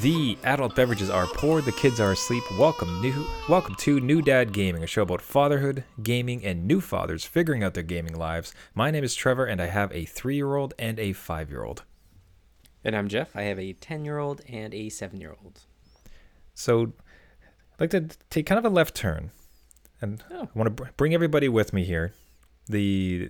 The 0.00 0.38
adult 0.44 0.74
beverages 0.74 1.10
are 1.10 1.26
poured, 1.26 1.66
the 1.66 1.72
kids 1.72 2.00
are 2.00 2.12
asleep. 2.12 2.42
Welcome, 2.58 3.02
new, 3.02 3.26
welcome 3.50 3.74
to 3.80 4.00
New 4.00 4.22
Dad 4.22 4.52
Gaming, 4.52 4.82
a 4.82 4.86
show 4.86 5.02
about 5.02 5.20
fatherhood, 5.20 5.84
gaming, 6.02 6.42
and 6.42 6.66
new 6.66 6.80
fathers 6.80 7.26
figuring 7.26 7.62
out 7.62 7.74
their 7.74 7.82
gaming 7.82 8.14
lives. 8.14 8.54
My 8.74 8.90
name 8.90 9.04
is 9.04 9.14
Trevor, 9.14 9.44
and 9.44 9.60
I 9.60 9.66
have 9.66 9.92
a 9.92 10.06
three-year-old 10.06 10.72
and 10.78 10.98
a 10.98 11.12
five-year-old. 11.12 11.82
And 12.82 12.96
I'm 12.96 13.08
Jeff. 13.08 13.36
I 13.36 13.42
have 13.42 13.58
a 13.58 13.74
10 13.74 14.06
year 14.06 14.16
old 14.16 14.40
and 14.48 14.72
a 14.72 14.88
7 14.88 15.20
year 15.20 15.36
old. 15.44 15.60
So, 16.54 16.94
I'd 17.74 17.80
like 17.80 17.90
to 17.90 18.08
take 18.30 18.46
kind 18.46 18.58
of 18.58 18.64
a 18.64 18.74
left 18.74 18.94
turn, 18.94 19.32
and 20.00 20.22
Oh. 20.30 20.44
I 20.44 20.58
want 20.58 20.66
to 20.66 20.70
br- 20.70 20.90
bring 20.96 21.12
everybody 21.12 21.48
with 21.48 21.74
me 21.74 21.84
here. 21.84 22.14
The 22.66 23.28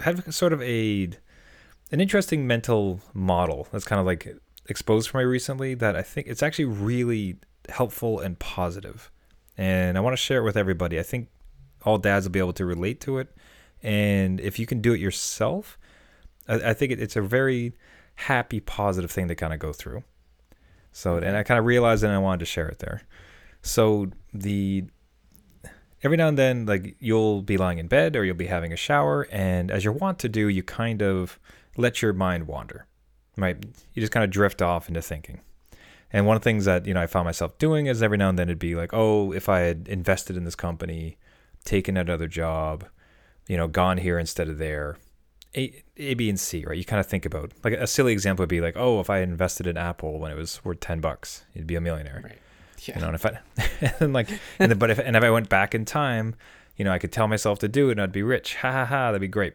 have 0.00 0.34
sort 0.34 0.52
of 0.52 0.60
a 0.62 1.10
an 1.92 2.00
interesting 2.00 2.46
mental 2.46 3.00
model 3.12 3.68
that's 3.70 3.84
kind 3.84 4.00
of 4.00 4.06
like 4.06 4.26
exposed 4.66 5.10
for 5.10 5.18
me 5.18 5.24
recently 5.24 5.74
that 5.74 5.96
I 5.96 6.02
think 6.02 6.26
it's 6.26 6.42
actually 6.42 6.66
really 6.66 7.36
helpful 7.68 8.20
and 8.20 8.38
positive, 8.38 9.10
and 9.56 9.96
I 9.96 10.00
want 10.00 10.14
to 10.14 10.22
share 10.22 10.38
it 10.40 10.44
with 10.44 10.56
everybody. 10.56 10.98
I 10.98 11.02
think 11.02 11.28
all 11.84 11.98
dads 11.98 12.26
will 12.26 12.32
be 12.32 12.38
able 12.38 12.52
to 12.54 12.64
relate 12.64 13.00
to 13.02 13.18
it, 13.18 13.34
and 13.82 14.40
if 14.40 14.58
you 14.58 14.66
can 14.66 14.80
do 14.80 14.92
it 14.92 15.00
yourself, 15.00 15.78
I, 16.48 16.70
I 16.70 16.74
think 16.74 16.92
it, 16.92 17.00
it's 17.00 17.16
a 17.16 17.22
very 17.22 17.74
happy, 18.14 18.60
positive 18.60 19.10
thing 19.10 19.28
to 19.28 19.34
kind 19.34 19.52
of 19.52 19.58
go 19.58 19.72
through. 19.72 20.04
So, 20.92 21.16
and 21.16 21.36
I 21.36 21.42
kind 21.42 21.58
of 21.58 21.64
realized 21.64 22.02
that 22.02 22.10
I 22.10 22.18
wanted 22.18 22.40
to 22.40 22.46
share 22.46 22.68
it 22.68 22.80
there. 22.80 23.02
So 23.62 24.10
the 24.32 24.84
every 26.02 26.16
now 26.16 26.28
and 26.28 26.38
then, 26.38 26.66
like 26.66 26.96
you'll 26.98 27.42
be 27.42 27.56
lying 27.56 27.78
in 27.78 27.88
bed 27.88 28.16
or 28.16 28.24
you'll 28.24 28.34
be 28.34 28.46
having 28.46 28.72
a 28.72 28.76
shower, 28.76 29.26
and 29.30 29.70
as 29.70 29.84
you're 29.84 29.92
wont 29.92 30.18
to 30.20 30.28
do, 30.28 30.48
you 30.48 30.62
kind 30.62 31.02
of 31.02 31.38
let 31.76 32.02
your 32.02 32.12
mind 32.12 32.46
wander, 32.46 32.86
right? 33.36 33.56
You 33.94 34.00
just 34.00 34.12
kind 34.12 34.24
of 34.24 34.30
drift 34.30 34.62
off 34.62 34.88
into 34.88 35.02
thinking. 35.02 35.40
And 36.12 36.26
one 36.26 36.36
of 36.36 36.42
the 36.42 36.44
things 36.44 36.64
that 36.64 36.86
you 36.86 36.94
know 36.94 37.02
I 37.02 37.06
found 37.06 37.24
myself 37.24 37.56
doing 37.58 37.86
is 37.86 38.02
every 38.02 38.18
now 38.18 38.28
and 38.28 38.38
then 38.38 38.48
it'd 38.48 38.58
be 38.58 38.74
like, 38.74 38.90
oh, 38.92 39.32
if 39.32 39.48
I 39.48 39.60
had 39.60 39.86
invested 39.88 40.36
in 40.36 40.44
this 40.44 40.56
company, 40.56 41.16
taken 41.64 41.96
another 41.96 42.26
job, 42.26 42.84
you 43.46 43.56
know, 43.56 43.68
gone 43.68 43.98
here 43.98 44.18
instead 44.18 44.48
of 44.48 44.58
there, 44.58 44.96
a, 45.56 45.82
A, 45.96 46.14
B, 46.14 46.28
and 46.28 46.38
C, 46.38 46.64
right? 46.64 46.76
You 46.76 46.84
kind 46.84 47.00
of 47.00 47.06
think 47.06 47.24
about 47.24 47.52
like 47.64 47.74
a 47.74 47.86
silly 47.86 48.12
example 48.12 48.42
would 48.42 48.48
be 48.48 48.60
like, 48.60 48.76
oh, 48.76 49.00
if 49.00 49.10
I 49.10 49.18
had 49.18 49.28
invested 49.28 49.66
in 49.66 49.76
Apple 49.76 50.18
when 50.18 50.32
it 50.32 50.36
was 50.36 50.64
worth 50.64 50.80
ten 50.80 51.00
bucks, 51.00 51.44
you'd 51.54 51.66
be 51.66 51.76
a 51.76 51.80
millionaire. 51.80 52.20
Right. 52.24 52.38
Yeah. 52.84 52.96
You 52.96 53.00
know, 53.02 53.06
and 53.08 53.14
if 53.14 53.26
I 53.26 53.38
and 54.04 54.12
like, 54.12 54.30
and 54.58 54.70
then, 54.70 54.78
but 54.78 54.90
if 54.90 54.98
and 54.98 55.16
if 55.16 55.22
I 55.22 55.30
went 55.30 55.48
back 55.48 55.74
in 55.74 55.84
time, 55.84 56.34
you 56.76 56.84
know, 56.84 56.92
I 56.92 56.98
could 56.98 57.12
tell 57.12 57.28
myself 57.28 57.58
to 57.60 57.68
do 57.68 57.88
it, 57.88 57.92
and 57.92 58.02
I'd 58.02 58.12
be 58.12 58.22
rich. 58.22 58.56
Ha 58.56 58.70
ha 58.70 58.84
ha! 58.84 59.06
That'd 59.08 59.20
be 59.20 59.28
great. 59.28 59.54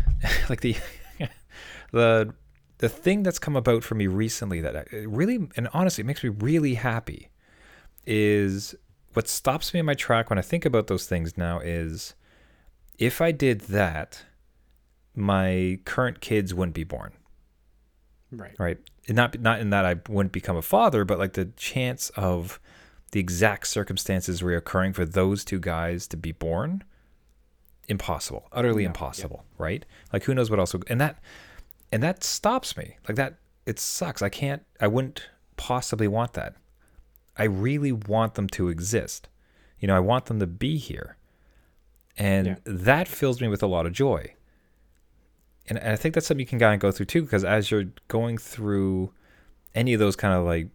like 0.48 0.60
the 0.60 0.76
the 1.92 2.34
the 2.78 2.88
thing 2.88 3.22
that's 3.22 3.38
come 3.38 3.56
about 3.56 3.82
for 3.84 3.94
me 3.94 4.06
recently 4.06 4.60
that 4.60 4.76
I- 4.76 4.96
really 5.06 5.48
and 5.56 5.68
honestly 5.72 6.02
it 6.02 6.06
makes 6.06 6.22
me 6.22 6.30
really 6.30 6.74
happy 6.74 7.30
is 8.06 8.74
what 9.14 9.28
stops 9.28 9.72
me 9.72 9.80
in 9.80 9.86
my 9.86 9.94
track 9.94 10.28
when 10.30 10.38
I 10.38 10.42
think 10.42 10.64
about 10.64 10.86
those 10.86 11.06
things 11.06 11.36
now 11.38 11.58
is 11.60 12.14
if 12.98 13.20
I 13.20 13.32
did 13.32 13.62
that, 13.62 14.24
my 15.14 15.78
current 15.84 16.20
kids 16.20 16.52
wouldn't 16.54 16.74
be 16.74 16.84
born 16.84 17.12
right. 18.30 18.54
right? 18.58 18.78
And 19.08 19.16
not 19.16 19.38
not 19.40 19.60
in 19.60 19.70
that 19.70 19.84
I 19.84 19.96
wouldn't 20.08 20.32
become 20.32 20.56
a 20.56 20.62
father, 20.62 21.04
but 21.04 21.18
like 21.18 21.32
the 21.34 21.46
chance 21.56 22.10
of 22.16 22.60
the 23.12 23.20
exact 23.20 23.68
circumstances 23.68 24.42
reoccurring 24.42 24.94
for 24.94 25.04
those 25.06 25.44
two 25.44 25.60
guys 25.60 26.06
to 26.08 26.16
be 26.16 26.32
born, 26.32 26.82
impossible, 27.88 28.48
utterly 28.52 28.82
Yeah, 28.82 28.88
impossible, 28.88 29.44
right? 29.58 29.84
Like 30.12 30.24
who 30.24 30.34
knows 30.34 30.50
what 30.50 30.58
else? 30.58 30.72
would- 30.74 30.84
And 30.88 31.00
that 31.00 31.18
and 31.92 32.02
that 32.02 32.24
stops 32.24 32.76
me. 32.76 32.96
Like 33.08 33.16
that, 33.16 33.36
it 33.64 33.78
sucks. 33.78 34.22
I 34.22 34.28
can't. 34.28 34.62
I 34.80 34.86
wouldn't 34.86 35.28
possibly 35.56 36.08
want 36.08 36.34
that. 36.34 36.54
I 37.36 37.44
really 37.44 37.92
want 37.92 38.34
them 38.34 38.48
to 38.48 38.68
exist. 38.68 39.28
You 39.78 39.88
know, 39.88 39.96
I 39.96 40.00
want 40.00 40.26
them 40.26 40.38
to 40.40 40.46
be 40.46 40.78
here, 40.78 41.16
and 42.16 42.46
Yeah. 42.46 42.56
that 42.64 43.08
fills 43.08 43.40
me 43.40 43.48
with 43.48 43.62
a 43.62 43.66
lot 43.66 43.86
of 43.86 43.92
joy 43.92 44.32
and 45.68 45.78
and 45.78 45.92
I 45.92 45.96
think 45.96 46.14
that's 46.14 46.26
something 46.26 46.40
you 46.40 46.46
can 46.46 46.58
kind 46.58 46.74
of 46.74 46.80
go 46.80 46.92
through 46.92 47.06
too, 47.06 47.22
because 47.22 47.44
as 47.44 47.70
you're 47.70 47.86
going 48.08 48.38
through 48.38 49.12
any 49.74 49.92
of 49.94 50.00
those 50.00 50.16
kind 50.16 50.32
of 50.32 50.44
like, 50.44 50.68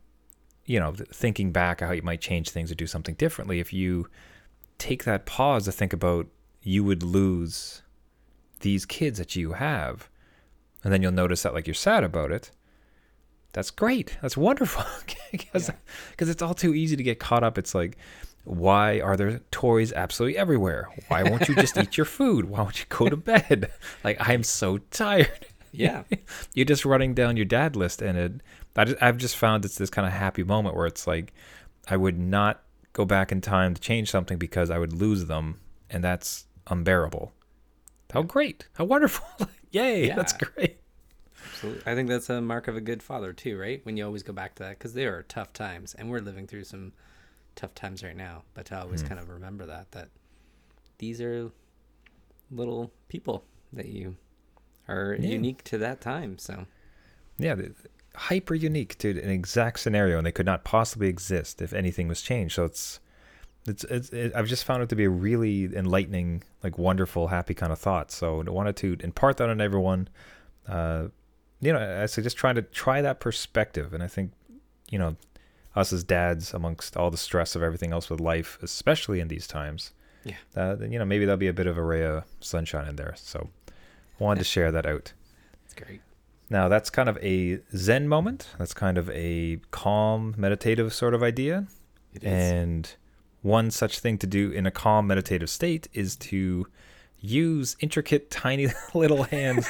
you 0.65 0.79
know, 0.79 0.93
thinking 1.13 1.51
back 1.51 1.79
how 1.79 1.91
you 1.91 2.01
might 2.01 2.21
change 2.21 2.49
things 2.49 2.71
or 2.71 2.75
do 2.75 2.87
something 2.87 3.15
differently, 3.15 3.59
if 3.59 3.71
you 3.73 4.07
take 4.77 5.03
that 5.05 5.25
pause 5.25 5.65
to 5.65 5.71
think 5.71 5.93
about 5.93 6.27
you 6.61 6.83
would 6.83 7.03
lose 7.03 7.81
these 8.59 8.85
kids 8.85 9.17
that 9.17 9.35
you 9.35 9.53
have, 9.53 10.09
and 10.83 10.91
then 10.91 11.01
you'll 11.01 11.11
notice 11.11 11.43
that 11.43 11.53
like 11.53 11.67
you're 11.67 11.73
sad 11.73 12.03
about 12.03 12.31
it. 12.31 12.51
That's 13.53 13.71
great. 13.71 14.17
That's 14.21 14.37
wonderful. 14.37 14.83
Because 15.31 15.69
Yeah. 15.69 15.75
it's 16.19 16.41
all 16.41 16.53
too 16.53 16.73
easy 16.75 16.97
to 16.97 17.03
get 17.03 17.19
caught 17.19 17.41
up. 17.43 17.57
It's 17.57 17.73
like, 17.73 17.97
why 18.43 18.99
are 18.99 19.15
there 19.15 19.39
toys 19.49 19.93
absolutely 19.93 20.37
everywhere? 20.37 20.89
Why 21.07 21.23
won't 21.23 21.47
you 21.47 21.55
just 21.55 21.77
eat 21.77 21.95
your 21.95 22.05
food? 22.19 22.49
Why 22.49 22.59
won't 22.61 22.79
you 22.79 22.85
go 22.89 23.07
to 23.07 23.15
bed? 23.15 23.71
Like 24.03 24.17
I'm 24.19 24.43
so 24.43 24.79
tired. 24.79 25.45
Yeah. 25.71 26.03
You're 26.53 26.65
just 26.65 26.83
running 26.83 27.13
down 27.13 27.37
your 27.37 27.45
dad 27.45 27.77
list, 27.77 28.01
and 28.01 28.17
it. 28.17 28.31
I 28.75 28.83
just, 28.83 29.01
I've 29.01 29.17
just 29.17 29.37
found 29.37 29.63
it's 29.63 29.77
this 29.77 29.89
kind 29.89 30.05
of 30.05 30.11
happy 30.11 30.43
moment 30.43 30.75
where 30.75 30.85
it's 30.85 31.07
like, 31.07 31.33
I 31.87 31.95
would 31.95 32.19
not 32.19 32.61
go 32.91 33.05
back 33.05 33.31
in 33.31 33.39
time 33.39 33.73
to 33.73 33.81
change 33.81 34.11
something 34.11 34.37
because 34.37 34.69
I 34.69 34.77
would 34.79 34.91
lose 34.91 35.27
them, 35.27 35.61
and 35.89 36.03
that's 36.03 36.45
unbearable. 36.67 37.31
How 38.13 38.21
great! 38.23 38.67
How 38.73 38.83
wonderful! 38.83 39.47
Yay! 39.71 40.09
That's 40.09 40.33
great. 40.33 40.79
Absolutely. 41.45 41.91
I 41.91 41.95
think 41.95 42.09
that's 42.09 42.29
a 42.29 42.41
mark 42.41 42.67
of 42.67 42.75
a 42.75 42.81
good 42.81 43.01
father, 43.03 43.33
too, 43.33 43.57
right? 43.57 43.83
When 43.85 43.97
you 43.97 44.05
always 44.05 44.23
go 44.23 44.33
back 44.33 44.55
to 44.55 44.63
that, 44.63 44.79
because 44.79 44.93
there 44.93 45.17
are 45.17 45.23
tough 45.23 45.53
times, 45.53 45.93
and 45.95 46.09
we're 46.09 46.19
living 46.19 46.47
through 46.47 46.63
some 46.65 46.93
tough 47.55 47.73
times 47.75 48.03
right 48.03 48.15
now. 48.15 48.43
But 48.53 48.65
to 48.67 48.79
always 48.81 49.01
hmm. 49.01 49.07
kind 49.09 49.19
of 49.19 49.29
remember 49.29 49.65
that, 49.65 49.91
that 49.91 50.09
these 50.97 51.21
are 51.21 51.51
little 52.51 52.91
people 53.07 53.43
that 53.73 53.87
you 53.87 54.15
are 54.87 55.15
Yeah. 55.19 55.29
unique 55.29 55.63
to 55.65 55.77
that 55.79 56.01
time. 56.01 56.37
So, 56.37 56.65
Yeah, 57.37 57.55
hyper 58.15 58.55
unique 58.55 58.97
to 58.99 59.09
an 59.09 59.29
exact 59.29 59.79
scenario, 59.79 60.17
and 60.17 60.27
they 60.27 60.31
could 60.31 60.45
not 60.45 60.63
possibly 60.63 61.07
exist 61.07 61.61
if 61.61 61.73
anything 61.73 62.07
was 62.07 62.21
changed. 62.21 62.55
So 62.55 62.65
it's, 62.65 62.99
it's, 63.67 63.83
it's 63.85 64.09
it, 64.09 64.33
I've 64.35 64.47
just 64.47 64.63
found 64.65 64.81
it 64.83 64.89
to 64.89 64.95
be 64.95 65.03
a 65.05 65.09
really 65.09 65.65
enlightening, 65.75 66.43
like 66.63 66.77
wonderful, 66.77 67.27
happy 67.27 67.53
kind 67.53 67.71
of 67.71 67.79
thought. 67.79 68.11
So 68.11 68.43
I 68.45 68.49
wanted 68.49 68.75
to 68.77 68.97
impart 69.01 69.37
that 69.37 69.49
on 69.49 69.61
everyone. 69.61 70.07
Uh, 70.67 71.07
you 71.59 71.71
know, 71.71 72.01
I 72.01 72.05
suggest 72.07 72.37
trying 72.37 72.55
to 72.55 72.61
try 72.63 73.01
that 73.01 73.19
perspective, 73.19 73.93
and 73.93 74.01
I 74.03 74.07
think, 74.07 74.31
you 74.89 74.97
know, 74.97 75.15
us 75.75 75.93
as 75.93 76.03
dads, 76.03 76.53
amongst 76.53 76.97
all 76.97 77.11
the 77.11 77.17
stress 77.17 77.55
of 77.55 77.61
everything 77.63 77.93
else 77.93 78.09
with 78.09 78.19
life, 78.19 78.57
especially 78.61 79.19
in 79.19 79.27
these 79.27 79.47
times, 79.47 79.93
Yeah. 80.25 80.35
uh, 80.55 80.75
then, 80.75 80.91
you 80.91 80.99
know, 80.99 81.05
maybe 81.05 81.23
there'll 81.25 81.37
be 81.37 81.47
a 81.47 81.53
bit 81.53 81.67
of 81.67 81.77
a 81.77 81.83
ray 81.83 82.03
of 82.03 82.23
sunshine 82.39 82.87
in 82.87 82.95
there. 82.95 83.13
So 83.15 83.49
wanted 84.19 84.39
to 84.39 84.45
share 84.45 84.71
that 84.71 84.85
out. 84.85 85.13
it's 85.65 85.73
great. 85.75 86.01
Now, 86.49 86.67
that's 86.67 86.89
kind 86.89 87.07
of 87.07 87.17
a 87.23 87.59
Zen 87.75 88.07
moment. 88.09 88.49
That's 88.57 88.73
kind 88.73 88.97
of 88.97 89.09
a 89.11 89.59
calm, 89.71 90.35
meditative 90.37 90.93
sort 90.93 91.13
of 91.13 91.23
idea. 91.23 91.67
It 92.13 92.23
is. 92.25 92.29
And 92.29 92.95
one 93.41 93.71
such 93.71 93.99
thing 93.99 94.17
to 94.19 94.27
do 94.27 94.51
in 94.51 94.65
a 94.65 94.71
calm, 94.71 95.07
meditative 95.07 95.49
state 95.49 95.87
is 95.93 96.15
to 96.17 96.67
use 97.19 97.75
intricate, 97.79 98.29
tiny 98.31 98.67
little 98.93 99.23
hands 99.23 99.67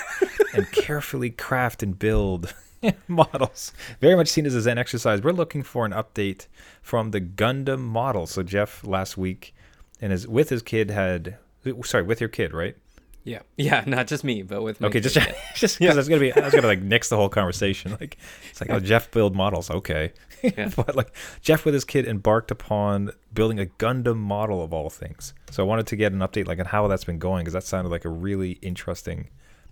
and 0.54 0.72
carefully 0.72 1.30
craft 1.30 1.84
and 1.84 1.98
build 1.98 2.54
models. 3.08 3.74
Very 4.00 4.16
much 4.16 4.30
seen 4.30 4.46
as 4.46 4.56
a 4.56 4.62
Zen 4.62 4.78
exercise. 4.78 5.22
We're 5.22 5.32
looking 5.32 5.64
for 5.64 5.86
an 5.86 5.92
update 5.92 6.48
from 6.82 7.12
the 7.12 7.22
Gundam 7.22 7.80
model. 7.80 8.26
So, 8.26 8.44
Jeff 8.44 8.84
last 8.86 9.18
week 9.18 9.54
and 10.00 10.12
his 10.12 10.28
with 10.28 10.50
his 10.50 10.62
kid 10.62 10.90
had. 10.90 11.38
Sorry, 11.84 12.04
with 12.04 12.20
your 12.20 12.30
kid, 12.30 12.54
right? 12.54 12.76
Yeah. 13.24 13.40
Yeah. 13.58 13.84
Not 13.86 14.08
just 14.08 14.24
me, 14.24 14.42
but 14.44 14.62
with 14.62 14.82
Okay, 14.82 15.00
just 15.00 15.16
kids, 15.16 15.38
just 15.56 15.80
because 15.80 15.96
I 15.96 16.00
was 16.00 16.10
gonna 16.10 16.22
be, 16.22 16.34
I 16.34 16.40
was 16.42 16.54
gonna 16.54 16.68
like 16.68 16.82
nix 16.82 17.10
the 17.10 17.16
whole 17.18 17.30
conversation. 17.30 17.92
Like, 18.00 18.18
it's 18.50 18.62
like, 18.62 18.70
oh, 18.70 18.80
Jeff 18.80 19.12
build 19.12 19.36
models, 19.36 19.70
okay, 19.70 20.14
Yeah. 20.42 20.70
but 20.76 20.96
like 20.96 21.14
Jeff 21.42 21.66
with 21.66 21.74
his 21.74 21.86
kid 21.86 22.08
embarked 22.08 22.52
upon 22.52 23.12
building 23.34 23.60
a 23.60 23.66
Gundam 23.66 24.18
model 24.18 24.64
of 24.64 24.74
all 24.74 24.90
things. 24.90 25.34
So 25.52 25.64
I 25.64 25.68
wanted 25.68 25.88
to 25.88 25.96
get 25.96 26.14
an 26.14 26.20
update 26.20 26.48
like 26.48 26.60
on 26.60 26.66
how 26.66 26.88
that's 26.88 27.04
been 27.04 27.20
going 27.20 27.42
because 27.44 27.54
that 27.54 27.64
sounded 27.64 27.90
like 27.90 28.06
a 28.06 28.10
really 28.10 28.54
interesting 28.62 29.30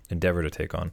endeavor 0.09 0.43
to 0.43 0.49
take 0.49 0.73
on. 0.75 0.91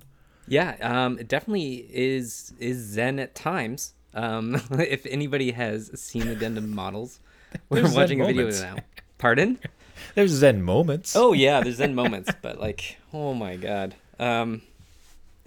Yeah, 0.49 0.77
um, 0.81 1.19
it 1.19 1.27
definitely 1.29 1.87
is 1.91 2.53
is 2.59 2.79
Zen 2.79 3.19
at 3.19 3.35
times. 3.35 3.95
Um, 4.15 4.63
if 4.79 5.05
anybody 5.07 5.51
has 5.51 5.91
seen 6.01 6.29
the 6.29 6.37
Gundam 6.37 6.69
models, 6.69 7.21
we're 7.69 7.83
There's 7.83 7.95
watching 7.95 8.21
a 8.23 8.27
video 8.27 8.49
now. 8.51 8.77
Pardon? 9.19 9.59
There's 10.15 10.31
Zen 10.31 10.63
moments. 10.63 11.15
Oh 11.17 11.33
yeah, 11.33 11.61
there's 11.61 11.77
Zen 11.77 11.95
moments, 11.95 12.31
but 12.43 12.59
like, 12.61 12.99
oh 13.13 13.35
my 13.35 13.57
god. 13.57 13.95
Um, 14.19 14.63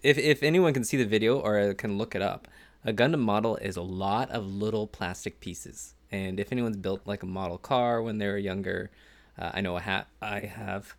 if 0.04 0.18
if 0.18 0.44
anyone 0.44 0.74
can 0.74 0.84
see 0.84 0.98
the 0.98 1.06
video 1.06 1.40
or 1.40 1.74
can 1.74 1.98
look 1.98 2.16
it 2.16 2.22
up, 2.22 2.48
a 2.86 2.94
Gundam 2.94 3.20
model 3.20 3.58
is 3.58 3.76
a 3.78 3.82
lot 3.82 4.30
of 4.32 4.46
little 4.46 4.88
plastic 4.88 5.40
pieces. 5.40 5.94
And 6.12 6.40
if 6.40 6.52
anyone's 6.52 6.78
built 6.78 7.02
like 7.06 7.22
a 7.24 7.28
model 7.28 7.58
car 7.58 8.02
when 8.02 8.18
they 8.18 8.28
were 8.28 8.38
younger, 8.38 8.90
uh, 9.38 9.52
I 9.54 9.62
know 9.62 9.78
a 9.78 9.82
hat 9.82 10.08
I 10.22 10.40
have. 10.42 10.96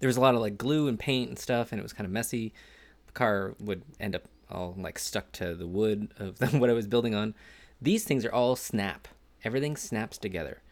There 0.00 0.08
was 0.08 0.16
a 0.16 0.20
lot 0.20 0.34
of 0.34 0.40
like 0.40 0.58
glue 0.58 0.86
and 0.88 0.98
paint 0.98 1.28
and 1.30 1.38
stuff, 1.38 1.72
and 1.72 1.78
it 1.80 1.82
was 1.82 1.92
kind 1.92 2.04
of 2.06 2.12
messy. 2.12 2.52
The 3.06 3.12
car 3.12 3.54
would 3.58 3.82
end 3.98 4.14
up 4.14 4.22
all 4.50 4.74
like 4.78 4.98
stuck 4.98 5.32
to 5.32 5.54
the 5.54 5.66
wood 5.66 6.08
of 6.18 6.38
what 6.60 6.70
I 6.70 6.74
was 6.74 6.86
building 6.86 7.14
on. 7.14 7.34
These 7.80 8.04
things 8.04 8.24
are 8.24 8.32
all 8.32 8.54
snap. 8.56 9.08
Everything 9.44 9.76
snaps 9.76 10.16
together. 10.18 10.62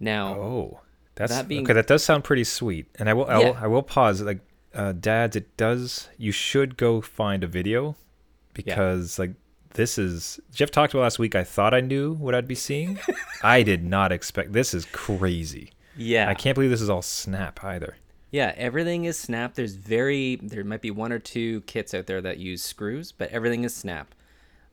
Now, 0.00 0.34
Oh, 0.34 0.80
that's 1.16 1.32
That 1.32 1.48
being- 1.48 1.64
okay. 1.64 1.72
That 1.72 1.86
does 1.88 2.04
sound 2.04 2.22
pretty 2.24 2.44
sweet. 2.44 2.86
And 2.98 3.08
I 3.10 3.14
will, 3.14 3.26
I 3.26 3.38
will, 3.38 3.44
Yeah. 3.44 3.58
I 3.60 3.66
will 3.66 3.82
pause. 3.82 4.22
Like, 4.22 4.40
uh, 4.74 4.92
dads, 4.92 5.34
it 5.36 5.56
does. 5.56 6.08
You 6.18 6.30
should 6.32 6.76
go 6.76 7.00
find 7.00 7.42
a 7.42 7.46
video 7.48 7.96
because, 8.54 9.18
like, 9.18 9.32
this 9.74 9.98
is 9.98 10.40
Jeff 10.52 10.70
talked 10.70 10.94
about 10.94 11.02
last 11.02 11.18
week. 11.18 11.34
I 11.34 11.44
thought 11.44 11.74
I 11.74 11.80
knew 11.80 12.14
what 12.14 12.34
I'd 12.34 12.48
be 12.48 12.54
seeing. 12.54 12.98
I 13.42 13.62
did 13.62 13.84
not 13.84 14.10
expect. 14.12 14.52
This 14.52 14.72
is 14.72 14.86
crazy. 14.86 15.72
yeah, 15.96 16.28
I 16.28 16.34
can't 16.34 16.54
believe 16.54 16.70
this 16.70 16.80
is 16.80 16.88
all 16.90 17.02
snap 17.02 17.62
either. 17.64 17.96
Yeah, 18.30 18.52
everything 18.56 19.04
is 19.04 19.18
snap. 19.18 19.54
There's 19.54 19.74
very 19.76 20.36
there 20.36 20.64
might 20.64 20.80
be 20.80 20.90
one 20.90 21.12
or 21.12 21.18
two 21.18 21.60
kits 21.62 21.92
out 21.94 22.06
there 22.06 22.20
that 22.22 22.38
use 22.38 22.62
screws, 22.62 23.12
but 23.12 23.30
everything 23.30 23.64
is 23.64 23.74
snap, 23.74 24.14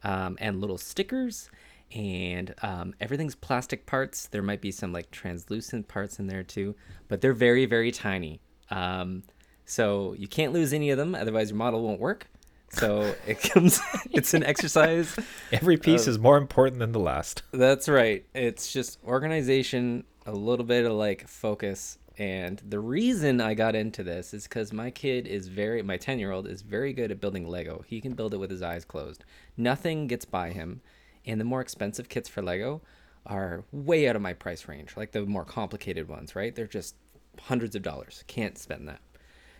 um, 0.03 0.37
and 0.39 0.59
little 0.61 0.77
stickers, 0.77 1.49
and 1.93 2.53
um, 2.61 2.93
everything's 2.99 3.35
plastic 3.35 3.85
parts. 3.85 4.27
There 4.27 4.41
might 4.41 4.61
be 4.61 4.71
some 4.71 4.91
like 4.91 5.11
translucent 5.11 5.87
parts 5.87 6.19
in 6.19 6.27
there 6.27 6.43
too, 6.43 6.75
but 7.07 7.21
they're 7.21 7.33
very 7.33 7.65
very 7.65 7.91
tiny. 7.91 8.41
Um, 8.69 9.23
so 9.65 10.13
you 10.17 10.27
can't 10.27 10.53
lose 10.53 10.73
any 10.73 10.89
of 10.89 10.97
them, 10.97 11.15
otherwise 11.15 11.49
your 11.49 11.57
model 11.57 11.83
won't 11.83 11.99
work. 11.99 12.27
So 12.69 13.15
it 13.27 13.41
comes. 13.41 13.79
it's 14.11 14.33
an 14.33 14.43
exercise. 14.43 15.15
Every 15.51 15.77
piece 15.77 16.07
is 16.07 16.19
more 16.19 16.37
important 16.37 16.79
than 16.79 16.91
the 16.91 16.99
last. 16.99 17.43
That's 17.51 17.87
right. 17.87 18.25
It's 18.33 18.73
just 18.73 18.99
organization, 19.05 20.03
a 20.25 20.33
little 20.33 20.65
bit 20.65 20.85
of 20.85 20.93
like 20.93 21.27
focus. 21.27 21.97
And 22.17 22.61
the 22.67 22.79
reason 22.79 23.41
I 23.41 23.55
got 23.55 23.75
into 23.75 24.03
this 24.03 24.33
is 24.33 24.43
because 24.43 24.71
my 24.71 24.91
kid 24.91 25.25
is 25.25 25.47
very, 25.47 25.81
my 25.81 25.97
10 25.97 26.19
year 26.19 26.31
old 26.31 26.47
is 26.47 26.61
very 26.61 26.93
good 26.93 27.11
at 27.11 27.19
building 27.19 27.47
Lego. 27.47 27.83
He 27.87 28.01
can 28.01 28.13
build 28.13 28.33
it 28.33 28.37
with 28.37 28.51
his 28.51 28.61
eyes 28.61 28.85
closed. 28.85 29.23
Nothing 29.57 30.07
gets 30.07 30.25
by 30.25 30.51
him. 30.51 30.81
And 31.25 31.39
the 31.39 31.45
more 31.45 31.61
expensive 31.61 32.09
kits 32.09 32.27
for 32.29 32.41
Lego 32.41 32.81
are 33.25 33.63
way 33.71 34.07
out 34.07 34.15
of 34.15 34.21
my 34.21 34.33
price 34.33 34.67
range. 34.67 34.97
Like 34.97 35.11
the 35.11 35.25
more 35.25 35.45
complicated 35.45 36.07
ones, 36.09 36.35
right? 36.35 36.53
They're 36.53 36.67
just 36.67 36.95
hundreds 37.39 37.75
of 37.75 37.81
dollars. 37.81 38.23
Can't 38.27 38.57
spend 38.57 38.87
that. 38.87 38.99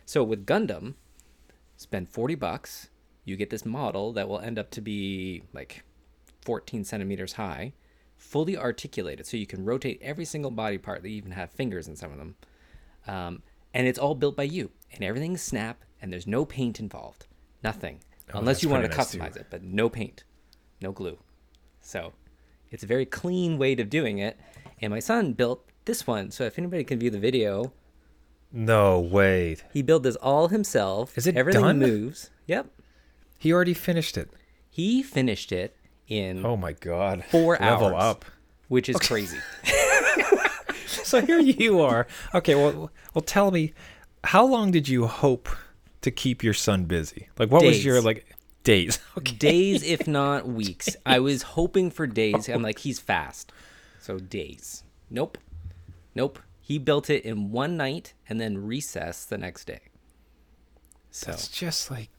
So 0.04 0.22
with 0.22 0.44
Gundam, 0.46 0.94
spend 1.76 2.08
40 2.08 2.34
bucks. 2.34 2.90
You 3.24 3.36
get 3.36 3.48
this 3.50 3.64
model 3.64 4.12
that 4.12 4.28
will 4.28 4.40
end 4.40 4.58
up 4.58 4.70
to 4.72 4.82
be 4.82 5.44
like 5.54 5.82
14 6.42 6.84
centimeters 6.84 7.32
high, 7.32 7.72
fully 8.18 8.56
articulated, 8.56 9.26
so 9.26 9.38
you 9.38 9.46
can 9.46 9.64
rotate 9.64 9.98
every 10.02 10.26
single 10.26 10.50
body 10.50 10.76
part. 10.76 11.02
They 11.02 11.08
even 11.08 11.32
have 11.32 11.50
fingers 11.50 11.88
in 11.88 11.96
some 11.96 12.12
of 12.12 12.18
them, 12.18 12.34
um, 13.06 13.42
and 13.72 13.86
it's 13.86 13.98
all 13.98 14.14
built 14.14 14.36
by 14.36 14.42
you, 14.42 14.70
and 14.92 15.02
everything's 15.02 15.40
snap, 15.40 15.82
and 16.02 16.12
there's 16.12 16.26
no 16.26 16.44
paint 16.44 16.80
involved, 16.80 17.26
nothing, 17.62 18.00
Oh, 18.34 18.38
unless 18.40 18.62
you 18.62 18.68
want 18.68 18.82
to 18.84 18.94
nice, 18.94 19.10
too. 19.10 19.18
customize 19.18 19.36
it, 19.36 19.46
but 19.48 19.62
no 19.62 19.88
paint, 19.88 20.24
no 20.82 20.92
glue. 20.92 21.16
So 21.84 22.12
it's 22.70 22.82
a 22.82 22.86
very 22.86 23.06
clean 23.06 23.58
way 23.58 23.74
of 23.74 23.88
doing 23.90 24.18
it. 24.18 24.38
And 24.80 24.90
my 24.90 24.98
son 25.00 25.32
built 25.34 25.68
this 25.84 26.06
one, 26.06 26.30
so 26.30 26.44
if 26.44 26.58
anybody 26.58 26.82
can 26.82 26.98
view 26.98 27.10
the 27.10 27.18
video, 27.20 27.72
No, 28.52 28.98
wait. 28.98 29.64
he 29.72 29.82
built 29.82 30.02
this 30.02 30.16
all 30.16 30.48
himself. 30.48 31.16
Is 31.16 31.26
it 31.26 31.36
Everything 31.36 31.62
done? 31.62 31.78
moves. 31.78 32.30
Yep. 32.46 32.66
He 33.38 33.52
already 33.52 33.74
finished 33.74 34.16
it. 34.16 34.30
He 34.70 35.02
finished 35.02 35.52
it 35.52 35.76
in 36.08 36.44
Oh 36.44 36.56
my 36.56 36.72
god. 36.72 37.24
Four 37.30 37.56
Level 37.60 37.88
hours. 37.94 38.02
up. 38.02 38.24
which 38.68 38.88
is 38.88 38.96
crazy. 38.96 39.38
So 40.86 41.20
here 41.20 41.38
you 41.38 41.80
are. 41.80 42.06
Okay, 42.34 42.54
well, 42.54 42.90
well, 43.14 43.22
tell 43.22 43.50
me, 43.50 43.72
how 44.24 44.44
long 44.46 44.70
did 44.70 44.88
you 44.88 45.06
hope 45.06 45.48
to 46.00 46.10
keep 46.10 46.42
your 46.42 46.54
son 46.54 46.84
busy? 46.86 47.28
Like, 47.38 47.50
what 47.50 47.62
was 47.64 47.84
your 47.84 48.00
like 48.00 48.33
days? 48.64 48.98
Okay. 49.16 49.36
days, 49.36 49.84
if 49.84 50.06
not 50.08 50.48
weeks. 50.48 50.96
I 51.06 51.20
was 51.20 51.42
hoping 51.42 51.92
for 51.92 52.06
days. 52.06 52.48
I'm 52.48 52.62
like, 52.62 52.80
he's 52.80 52.98
fast. 52.98 53.52
So 54.00 54.18
days. 54.18 54.82
Nope. 55.08 55.38
Nope. 56.16 56.40
He 56.60 56.78
built 56.78 57.08
it 57.10 57.24
in 57.24 57.52
one 57.52 57.76
night 57.76 58.14
and 58.28 58.40
then 58.40 58.66
recess 58.66 59.24
the 59.24 59.38
next 59.38 59.66
day. 59.66 59.82
So 61.10 61.30
That's 61.30 61.46
just 61.46 61.92
like, 61.92 62.10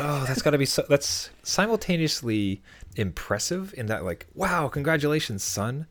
oh, 0.00 0.24
that's 0.26 0.40
got 0.40 0.50
to 0.52 0.58
be 0.58 0.64
so. 0.64 0.84
That's 0.88 1.28
simultaneously 1.42 2.62
impressive 2.96 3.74
in 3.76 3.86
that, 3.86 4.04
like, 4.04 4.26
wow, 4.34 4.68
congratulations, 4.68 5.44
son. 5.44 5.86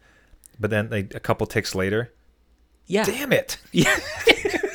But 0.59 0.71
then, 0.71 0.89
like, 0.89 1.13
a 1.13 1.19
couple 1.19 1.45
ticks 1.45 1.75
later, 1.75 2.11
yeah. 2.87 3.03
damn 3.03 3.31
it. 3.31 3.57
Yeah, 3.71 3.99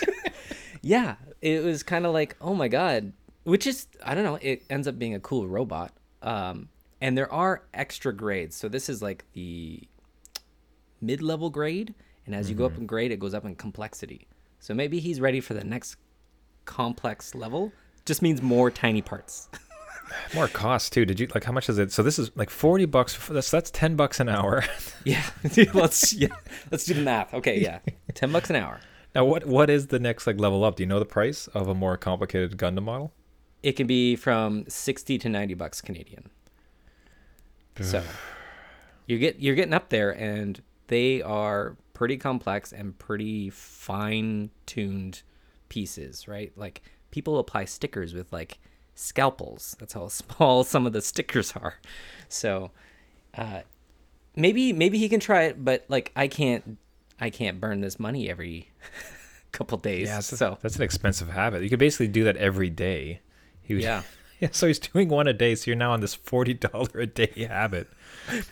yeah. 0.83 1.17
It 1.41 1.65
was 1.65 1.83
kind 1.83 2.07
of 2.07 2.13
like, 2.13 2.37
oh 2.41 2.55
my 2.55 2.69
God. 2.69 3.13
Which 3.49 3.67
is 3.67 3.87
I 4.05 4.15
don't 4.15 4.25
know, 4.25 4.39
it 4.41 4.63
ends 4.69 4.87
up 4.87 4.99
being 4.99 5.15
a 5.15 5.21
cool 5.21 5.49
robot. 5.49 5.93
Um 6.23 6.69
and 7.01 7.17
there 7.17 7.33
are 7.33 7.63
extra 7.73 8.13
grades. 8.13 8.57
So 8.57 8.69
this 8.69 8.89
is 8.89 9.01
like 9.01 9.25
the 9.33 9.83
mid 11.01 11.23
level 11.23 11.49
grade. 11.49 11.95
And 12.27 12.35
as 12.35 12.51
you 12.51 12.57
go 12.57 12.67
up 12.67 12.77
in 12.77 12.85
grade, 12.87 13.11
it 13.11 13.19
goes 13.19 13.33
up 13.33 13.47
in 13.47 13.55
complexity. 13.55 14.29
So 14.59 14.75
maybe 14.75 15.01
he's 15.01 15.19
ready 15.19 15.41
for 15.41 15.55
the 15.55 15.65
next 15.65 15.97
complex 16.67 17.35
level. 17.35 17.73
Just 18.05 18.21
means 18.21 18.43
more 18.43 18.71
tiny 18.71 19.01
parts. 19.01 19.49
More 20.35 20.49
cost 20.49 20.95
too. 20.95 21.05
Did 21.05 21.21
you 21.21 21.29
like 21.35 21.45
how 21.45 21.53
much 21.53 21.69
is 21.69 21.79
it? 21.79 21.93
So 21.93 22.03
this 22.03 22.19
is 22.19 22.31
like 22.35 22.49
forty 22.49 22.87
bucks. 22.87 23.13
For, 23.15 23.35
that's 23.35 23.51
that's 23.51 23.71
ten 23.71 23.95
bucks 23.95 24.21
an 24.21 24.29
hour. 24.31 24.65
yeah. 25.05 25.23
let's 25.75 26.15
yeah. 26.15 26.29
Let's 26.71 26.87
do 26.87 26.95
the 26.95 27.03
math. 27.03 27.35
Okay, 27.35 27.61
yeah. 27.61 27.81
Ten 28.15 28.33
bucks 28.33 28.49
an 28.49 28.57
hour. 28.57 28.81
now, 29.15 29.27
what 29.27 29.45
what 29.45 29.69
is 29.69 29.89
the 29.89 29.99
next 29.99 30.27
like 30.27 30.41
level 30.41 30.65
up? 30.65 30.77
Do 30.77 30.83
you 30.83 30.87
know 30.87 30.99
the 30.99 31.05
price 31.05 31.47
of 31.49 31.69
a 31.69 31.75
more 31.75 31.99
complicated 31.99 32.57
Gundam 32.57 32.85
model? 32.85 33.13
It 33.63 33.73
can 33.73 33.87
be 33.87 34.17
from 34.17 34.65
sixty 34.69 35.19
to 35.19 35.29
ninety 35.29 35.55
bucks 35.55 35.81
Canadian. 35.81 36.31
So 37.81 38.03
you 39.07 39.19
get 39.19 39.41
you're 39.41 39.55
getting 39.55 39.75
up 39.75 39.89
there 39.89 40.11
and 40.11 40.61
they 40.89 41.23
are 41.23 41.77
pretty 41.95 42.17
complex 42.17 42.73
and 42.73 42.99
pretty 42.99 43.51
fine 43.51 44.51
tuned 44.67 45.23
pieces, 45.69 46.29
right? 46.29 46.53
Like 46.57 46.83
people 47.11 47.39
apply 47.39 47.67
stickers 47.67 48.15
with 48.15 48.33
like 48.33 48.59
scalpels. 48.95 49.77
That's 49.79 49.93
how 49.93 50.09
small 50.09 50.65
some 50.65 50.87
of 50.87 50.93
the 50.93 51.03
stickers 51.03 51.53
are. 51.53 51.75
So 52.29 52.71
uh 53.37 53.61
maybe 54.37 54.73
maybe 54.73 54.99
he 54.99 55.09
can 55.09 55.21
try 55.21 55.45
it, 55.45 55.65
but 55.65 55.85
like 55.89 56.13
I 56.17 56.29
can't 56.29 56.79
I 57.21 57.31
can't 57.31 57.61
burn 57.61 57.81
this 57.81 57.99
money 57.99 58.31
every 58.31 58.71
couple 59.53 59.79
days. 59.79 60.09
Yeah, 60.09 60.21
so 60.21 60.59
that's 60.61 60.77
an 60.77 60.83
expensive 60.83 61.29
habit. 61.29 61.63
You 61.63 61.71
could 61.71 61.79
basically 61.79 62.09
do 62.09 62.25
that 62.25 62.37
every 62.37 62.71
day. 62.71 63.21
He 63.69 63.75
would, 63.75 63.83
Yeah. 63.85 64.03
yeah. 64.41 64.49
So 64.53 64.67
he's 64.67 64.79
doing 64.81 65.09
one 65.09 65.29
a 65.29 65.33
day. 65.33 65.55
So 65.55 65.71
you're 65.71 65.77
now 65.77 65.93
on 65.93 66.01
this 66.01 66.15
forty 66.15 66.55
dollar 66.55 66.89
a 67.01 67.07
day 67.07 67.47
habit. 67.49 67.89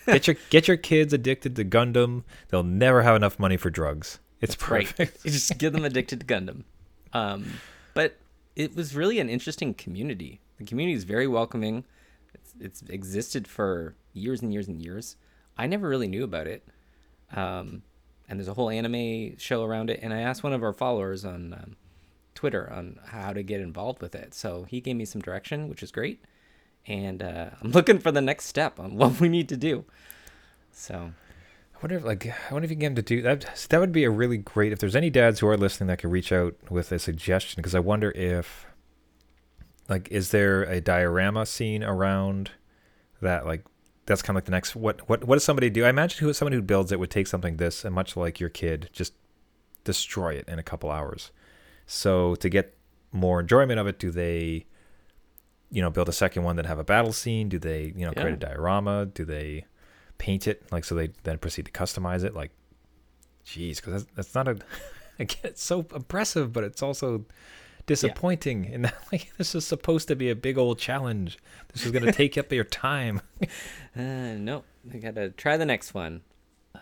Get 0.06 0.26
your 0.28 0.36
get 0.50 0.68
your 0.68 0.76
kids 0.76 1.12
addicted 1.12 1.56
to 1.56 1.64
Gundam. 1.64 2.22
They'll 2.48 2.62
never 2.62 3.02
have 3.02 3.16
enough 3.16 3.38
money 3.38 3.56
for 3.56 3.70
drugs. 3.70 4.20
It's 4.40 4.54
Right. 4.70 4.86
perfect. 4.86 5.24
You 5.24 5.30
just 5.32 5.56
get 5.58 5.72
them 5.72 5.84
addicted 5.84 6.20
to 6.20 6.26
Gundam. 6.26 6.62
Um, 7.12 7.46
but 7.94 8.18
it 8.54 8.76
was 8.76 8.94
really 8.94 9.18
an 9.18 9.28
interesting 9.30 9.72
community. 9.74 10.40
The 10.58 10.64
community 10.64 10.94
is 10.96 11.04
very 11.04 11.26
welcoming. 11.26 11.84
It's, 12.34 12.54
it's 12.60 12.82
existed 12.90 13.48
for 13.48 13.94
years 14.12 14.42
and 14.42 14.52
years 14.52 14.68
and 14.68 14.80
years. 14.82 15.16
I 15.56 15.66
never 15.66 15.88
really 15.88 16.08
knew 16.08 16.22
about 16.24 16.46
it. 16.46 16.66
Um, 17.34 17.82
and 18.28 18.38
there's 18.38 18.48
a 18.48 18.54
whole 18.54 18.68
anime 18.70 19.36
show 19.38 19.64
around 19.64 19.88
it. 19.90 20.00
And 20.02 20.12
I 20.12 20.20
asked 20.20 20.42
one 20.42 20.52
of 20.52 20.62
our 20.62 20.72
followers 20.74 21.24
on 21.24 21.52
um, 21.54 21.76
Twitter 22.36 22.70
on 22.72 23.00
how 23.06 23.32
to 23.32 23.42
get 23.42 23.60
involved 23.60 24.00
with 24.00 24.14
it. 24.14 24.34
So 24.34 24.64
he 24.68 24.80
gave 24.80 24.96
me 24.96 25.04
some 25.04 25.20
direction, 25.20 25.68
which 25.68 25.82
is 25.82 25.90
great. 25.90 26.24
And 26.86 27.22
uh, 27.22 27.50
I'm 27.62 27.72
looking 27.72 27.98
for 27.98 28.12
the 28.12 28.20
next 28.20 28.46
step 28.46 28.78
on 28.78 28.96
what 28.96 29.20
we 29.20 29.28
need 29.28 29.48
to 29.48 29.56
do. 29.56 29.84
So 30.70 31.12
I 31.74 31.78
wonder 31.82 31.96
if 31.96 32.04
like 32.04 32.26
I 32.26 32.52
wonder 32.52 32.64
if 32.64 32.70
you 32.70 32.76
can 32.76 32.80
get 32.80 32.86
him 32.86 32.94
to 32.96 33.02
do 33.02 33.22
that. 33.22 33.66
That 33.70 33.80
would 33.80 33.92
be 33.92 34.04
a 34.04 34.10
really 34.10 34.38
great. 34.38 34.72
If 34.72 34.78
there's 34.78 34.96
any 34.96 35.10
dads 35.10 35.40
who 35.40 35.48
are 35.48 35.56
listening 35.56 35.88
that 35.88 35.98
could 35.98 36.12
reach 36.12 36.32
out 36.32 36.54
with 36.70 36.92
a 36.92 36.98
suggestion, 36.98 37.56
because 37.56 37.74
I 37.74 37.80
wonder 37.80 38.12
if 38.12 38.66
like 39.88 40.08
is 40.10 40.30
there 40.30 40.62
a 40.64 40.80
diorama 40.80 41.46
scene 41.46 41.84
around 41.84 42.50
that 43.20 43.46
like 43.46 43.64
that's 44.06 44.22
kind 44.22 44.36
of 44.36 44.42
like 44.42 44.44
the 44.46 44.50
next 44.52 44.74
what 44.74 45.08
what 45.08 45.24
what 45.24 45.36
does 45.36 45.44
somebody 45.44 45.68
do? 45.68 45.84
I 45.84 45.90
imagine 45.90 46.24
who 46.24 46.32
someone 46.32 46.52
who 46.52 46.62
builds 46.62 46.92
it 46.92 47.00
would 47.00 47.10
take 47.10 47.26
something 47.26 47.56
this 47.56 47.84
and 47.84 47.94
much 47.94 48.16
like 48.16 48.40
your 48.40 48.50
kid 48.50 48.88
just 48.92 49.12
destroy 49.84 50.34
it 50.34 50.48
in 50.48 50.58
a 50.58 50.62
couple 50.62 50.90
hours. 50.90 51.30
So 51.86 52.34
to 52.36 52.48
get 52.48 52.76
more 53.12 53.40
enjoyment 53.40 53.78
of 53.78 53.86
it, 53.86 53.98
do 53.98 54.10
they 54.10 54.66
you 55.70 55.82
know 55.82 55.90
build 55.90 56.08
a 56.08 56.12
second 56.12 56.42
one 56.44 56.56
that 56.56 56.66
have 56.66 56.78
a 56.78 56.84
battle 56.84 57.12
scene? 57.12 57.48
Do 57.48 57.58
they 57.58 57.92
you 57.96 58.06
know 58.06 58.12
create 58.12 58.34
a 58.34 58.36
diorama? 58.36 59.06
Do 59.06 59.24
they 59.24 59.64
paint 60.18 60.46
it 60.46 60.62
like 60.72 60.84
so 60.84 60.94
they 60.94 61.10
then 61.24 61.38
proceed 61.38 61.66
to 61.66 61.70
customize 61.70 62.24
it 62.24 62.34
like 62.34 62.50
jeez 63.44 63.76
because 63.76 63.92
that's, 63.92 64.14
that's 64.14 64.34
not 64.34 64.48
a 64.48 64.56
again 65.18 65.40
it's 65.44 65.62
so 65.62 65.84
impressive 65.94 66.54
but 66.54 66.64
it's 66.64 66.82
also 66.82 67.22
disappointing 67.84 68.64
in 68.64 68.80
that 68.80 68.94
like 69.12 69.30
this 69.36 69.54
is 69.54 69.66
supposed 69.66 70.08
to 70.08 70.16
be 70.16 70.30
a 70.30 70.34
big 70.34 70.56
old 70.56 70.78
challenge 70.78 71.38
this 71.74 71.84
is 71.84 71.92
going 71.92 72.02
to 72.02 72.12
take 72.12 72.38
up 72.38 72.50
your 72.50 72.64
time 72.64 73.20
Uh, 73.96 74.34
no, 74.36 74.62
I 74.92 74.98
gotta 74.98 75.30
try 75.30 75.56
the 75.56 75.64
next 75.64 75.94
one. 75.94 76.20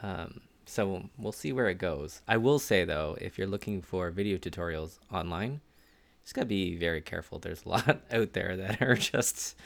Um, 0.03 0.41
so 0.67 1.05
we'll 1.19 1.33
see 1.33 1.53
where 1.53 1.69
it 1.69 1.79
goes. 1.79 2.23
I 2.27 2.37
will 2.37 2.59
say 2.59 2.85
though, 2.85 3.17
if 3.21 3.39
you're 3.39 3.47
looking 3.47 3.83
for 3.83 4.11
video 4.11 4.39
tutorials 4.39 4.99
online, 5.13 5.61
just 6.23 6.35
gotta 6.35 6.47
be 6.47 6.77
very 6.77 7.01
careful. 7.01 7.39
There's 7.39 7.65
a 7.65 7.69
lot 7.71 8.01
out 8.13 8.33
there 8.33 8.57
that 8.57 8.83
are 8.83 8.95
just 8.95 9.57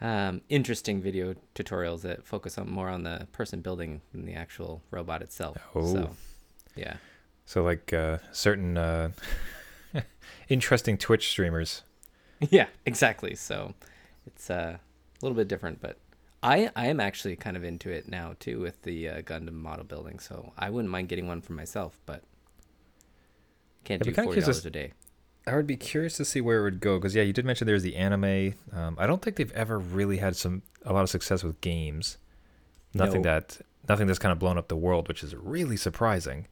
um, 0.00 0.40
interesting 0.48 1.00
video 1.00 1.34
tutorials 1.54 2.02
that 2.02 2.26
focus 2.26 2.58
on 2.58 2.70
more 2.70 2.88
on 2.88 3.04
the 3.04 3.26
person 3.32 3.60
building 3.60 4.00
than 4.12 4.26
the 4.26 4.34
actual 4.34 4.82
robot 4.90 5.22
itself. 5.22 5.56
Oh. 5.74 5.92
So, 5.92 6.10
yeah. 6.76 6.96
So 7.46 7.62
like 7.62 7.92
uh, 7.92 8.18
certain 8.32 8.76
uh, 8.76 9.10
interesting 10.48 10.98
Twitch 10.98 11.28
streamers. 11.28 11.82
Yeah, 12.50 12.66
exactly. 12.84 13.36
So 13.36 13.72
it's 14.26 14.50
uh, 14.50 14.76
a 14.76 15.24
little 15.24 15.36
bit 15.36 15.48
different, 15.48 15.80
but 15.80 15.96
I 16.44 16.70
I 16.76 16.86
am 16.86 17.00
actually 17.00 17.36
kind 17.36 17.56
of 17.56 17.64
into 17.64 17.90
it 17.90 18.08
now 18.08 18.34
too 18.38 18.60
with 18.60 18.82
the 18.82 19.08
uh, 19.08 19.22
Gundam 19.22 19.54
model 19.54 19.84
building. 19.84 20.18
So 20.18 20.52
I 20.58 20.70
wouldn't 20.70 20.90
mind 20.92 21.08
getting 21.08 21.26
one 21.26 21.40
for 21.40 21.52
myself, 21.54 21.98
but 22.06 22.22
can't 23.84 24.02
I'd 24.02 24.14
do 24.14 24.22
forty 24.22 24.40
dollars 24.40 24.64
a 24.66 24.70
day. 24.70 24.92
I 25.46 25.56
would 25.56 25.66
be 25.66 25.76
curious 25.76 26.16
to 26.16 26.24
see 26.24 26.40
where 26.40 26.60
it 26.60 26.62
would 26.64 26.80
go 26.80 26.98
because 26.98 27.14
yeah, 27.14 27.22
you 27.22 27.32
did 27.32 27.44
mention 27.44 27.66
there's 27.66 27.82
the 27.82 27.96
anime. 27.96 28.54
Um, 28.72 28.96
I 28.98 29.06
don't 29.06 29.20
think 29.20 29.36
they've 29.36 29.52
ever 29.52 29.78
really 29.78 30.16
had 30.18 30.36
some 30.36 30.62
a 30.84 30.92
lot 30.92 31.02
of 31.02 31.10
success 31.10 31.42
with 31.44 31.60
games. 31.60 32.16
Nothing 32.94 33.22
No. 33.22 33.30
that 33.30 33.60
nothing 33.88 34.06
that's 34.06 34.18
kind 34.18 34.32
of 34.32 34.38
blown 34.38 34.56
up 34.56 34.68
the 34.68 34.76
world, 34.76 35.08
which 35.08 35.22
is 35.22 35.34
really 35.34 35.76
surprising. 35.76 36.46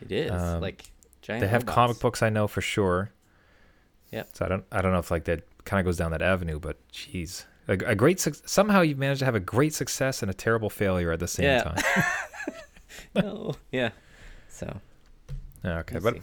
It 0.00 0.12
is 0.12 0.30
Um, 0.30 0.60
like 0.60 0.84
giant. 1.22 1.40
they 1.40 1.48
have 1.48 1.62
robots. 1.62 1.74
comic 1.74 2.00
books, 2.00 2.22
I 2.22 2.28
know 2.30 2.46
for 2.46 2.60
sure. 2.60 3.10
Yeah. 4.12 4.24
So 4.32 4.44
I 4.44 4.48
don't 4.48 4.64
I 4.70 4.80
don't 4.82 4.92
know 4.92 4.98
if 5.00 5.10
like 5.10 5.24
that 5.24 5.42
kind 5.64 5.80
of 5.80 5.84
goes 5.84 5.96
down 5.96 6.12
that 6.12 6.22
avenue, 6.22 6.60
but 6.60 6.76
geez, 6.90 7.44
a, 7.68 7.72
a 7.72 7.94
great 7.94 8.18
suc 8.20 8.34
somehow 8.46 8.80
you've 8.80 8.98
managed 8.98 9.20
to 9.20 9.24
have 9.24 9.34
a 9.34 9.40
great 9.40 9.74
success 9.74 10.22
and 10.22 10.30
a 10.30 10.34
terrible 10.34 10.70
failure 10.70 11.12
at 11.12 11.20
the 11.20 11.28
same 11.28 11.44
Yeah. 11.46 11.62
time. 11.62 12.04
no. 13.14 13.54
Yeah. 13.72 13.90
So 14.48 14.80
Okay, 15.64 15.94
we'll 15.94 16.02
but 16.02 16.14
see. 16.14 16.20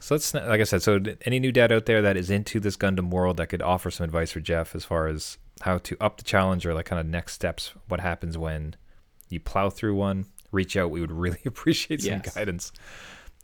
So 0.00 0.14
let's 0.14 0.34
like 0.34 0.60
I 0.60 0.64
said. 0.64 0.82
So 0.82 1.00
any 1.24 1.38
new 1.40 1.52
dad 1.52 1.72
out 1.72 1.86
there 1.86 2.02
that 2.02 2.16
is 2.16 2.30
into 2.30 2.60
this 2.60 2.76
Gundam 2.76 3.10
world 3.10 3.36
that 3.38 3.46
could 3.48 3.62
offer 3.62 3.90
some 3.90 4.04
advice 4.04 4.32
for 4.32 4.40
Jeff 4.40 4.74
as 4.74 4.84
far 4.84 5.06
as 5.06 5.38
how 5.62 5.78
to 5.78 5.96
up 6.00 6.18
the 6.18 6.24
challenge 6.24 6.66
or 6.66 6.74
like 6.74 6.84
kind 6.86 7.00
of 7.00 7.06
next 7.06 7.32
steps. 7.34 7.72
What 7.88 8.00
happens 8.00 8.36
when 8.36 8.76
you 9.30 9.40
plow 9.40 9.70
through 9.70 9.94
one? 9.94 10.26
Reach 10.52 10.76
out. 10.76 10.90
We 10.90 11.00
would 11.00 11.12
really 11.12 11.40
appreciate 11.46 12.02
some 12.02 12.20
Yes. 12.24 12.34
guidance. 12.34 12.72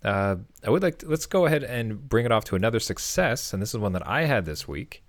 Uh, 0.03 0.37
I 0.67 0.71
would 0.71 0.83
like 0.83 0.99
to, 1.01 1.09
let's 1.09 1.27
go 1.27 1.45
ahead 1.47 1.63
and 1.63 2.09
bring 2.09 2.25
it 2.25 2.33
off 2.33 2.45
to 2.47 2.57
another 2.57 2.81
success, 2.81 3.53
and 3.53 3.61
this 3.61 3.75
is 3.75 3.79
one 3.79 3.93
that 3.93 4.07
I 4.07 4.25
had 4.25 4.47
this 4.47 4.67
week. 4.67 5.03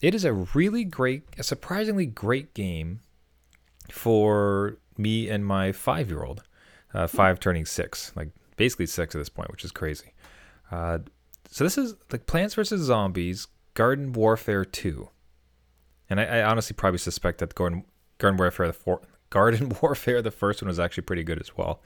It 0.00 0.14
is 0.14 0.24
a 0.24 0.32
really 0.32 0.84
great, 0.84 1.24
a 1.38 1.42
surprisingly 1.42 2.06
great 2.06 2.54
game 2.54 3.00
for 3.90 4.78
me 4.96 5.28
and 5.28 5.44
my 5.44 5.72
five-year-old, 5.72 6.42
uh, 6.94 7.06
five 7.06 7.40
turning 7.40 7.66
six, 7.66 8.12
like 8.16 8.28
basically 8.56 8.86
six 8.86 9.14
at 9.14 9.18
this 9.18 9.28
point, 9.28 9.50
which 9.50 9.64
is 9.64 9.72
crazy. 9.72 10.12
Uh, 10.70 10.98
so 11.50 11.64
this 11.64 11.76
is 11.76 11.94
like 12.12 12.26
Plants 12.26 12.54
vs 12.54 12.80
Zombies 12.80 13.48
Garden 13.74 14.12
Warfare 14.12 14.64
2. 14.64 15.08
And 16.08 16.20
I, 16.20 16.24
I 16.24 16.42
honestly 16.44 16.74
probably 16.74 16.98
suspect 16.98 17.38
that 17.38 17.54
Garden 17.54 17.84
Garden 18.18 18.38
Warfare 18.38 18.66
the 18.66 18.72
four, 18.72 19.00
Garden 19.30 19.72
Warfare 19.80 20.22
the 20.22 20.30
first 20.30 20.62
one 20.62 20.68
was 20.68 20.80
actually 20.80 21.04
pretty 21.04 21.24
good 21.24 21.40
as 21.40 21.56
well. 21.56 21.82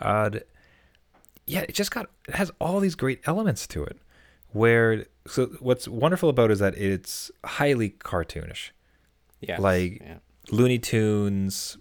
Uh, 0.00 0.30
yeah, 1.46 1.60
it 1.60 1.74
just 1.74 1.90
got 1.90 2.10
it 2.28 2.34
has 2.34 2.50
all 2.60 2.80
these 2.80 2.94
great 2.94 3.20
elements 3.26 3.66
to 3.68 3.84
it. 3.84 3.98
Where 4.54 5.06
so 5.26 5.46
what's 5.60 5.86
wonderful 5.88 6.28
about 6.28 6.50
it 6.50 6.54
is 6.54 6.58
that 6.60 6.76
it's 6.78 7.30
highly 7.44 7.90
cartoonish. 7.90 8.70
yeah. 9.40 9.58
like- 9.60 10.00
yeah. 10.00 10.18
Looney 10.50 10.78
Tunes, 10.78 11.78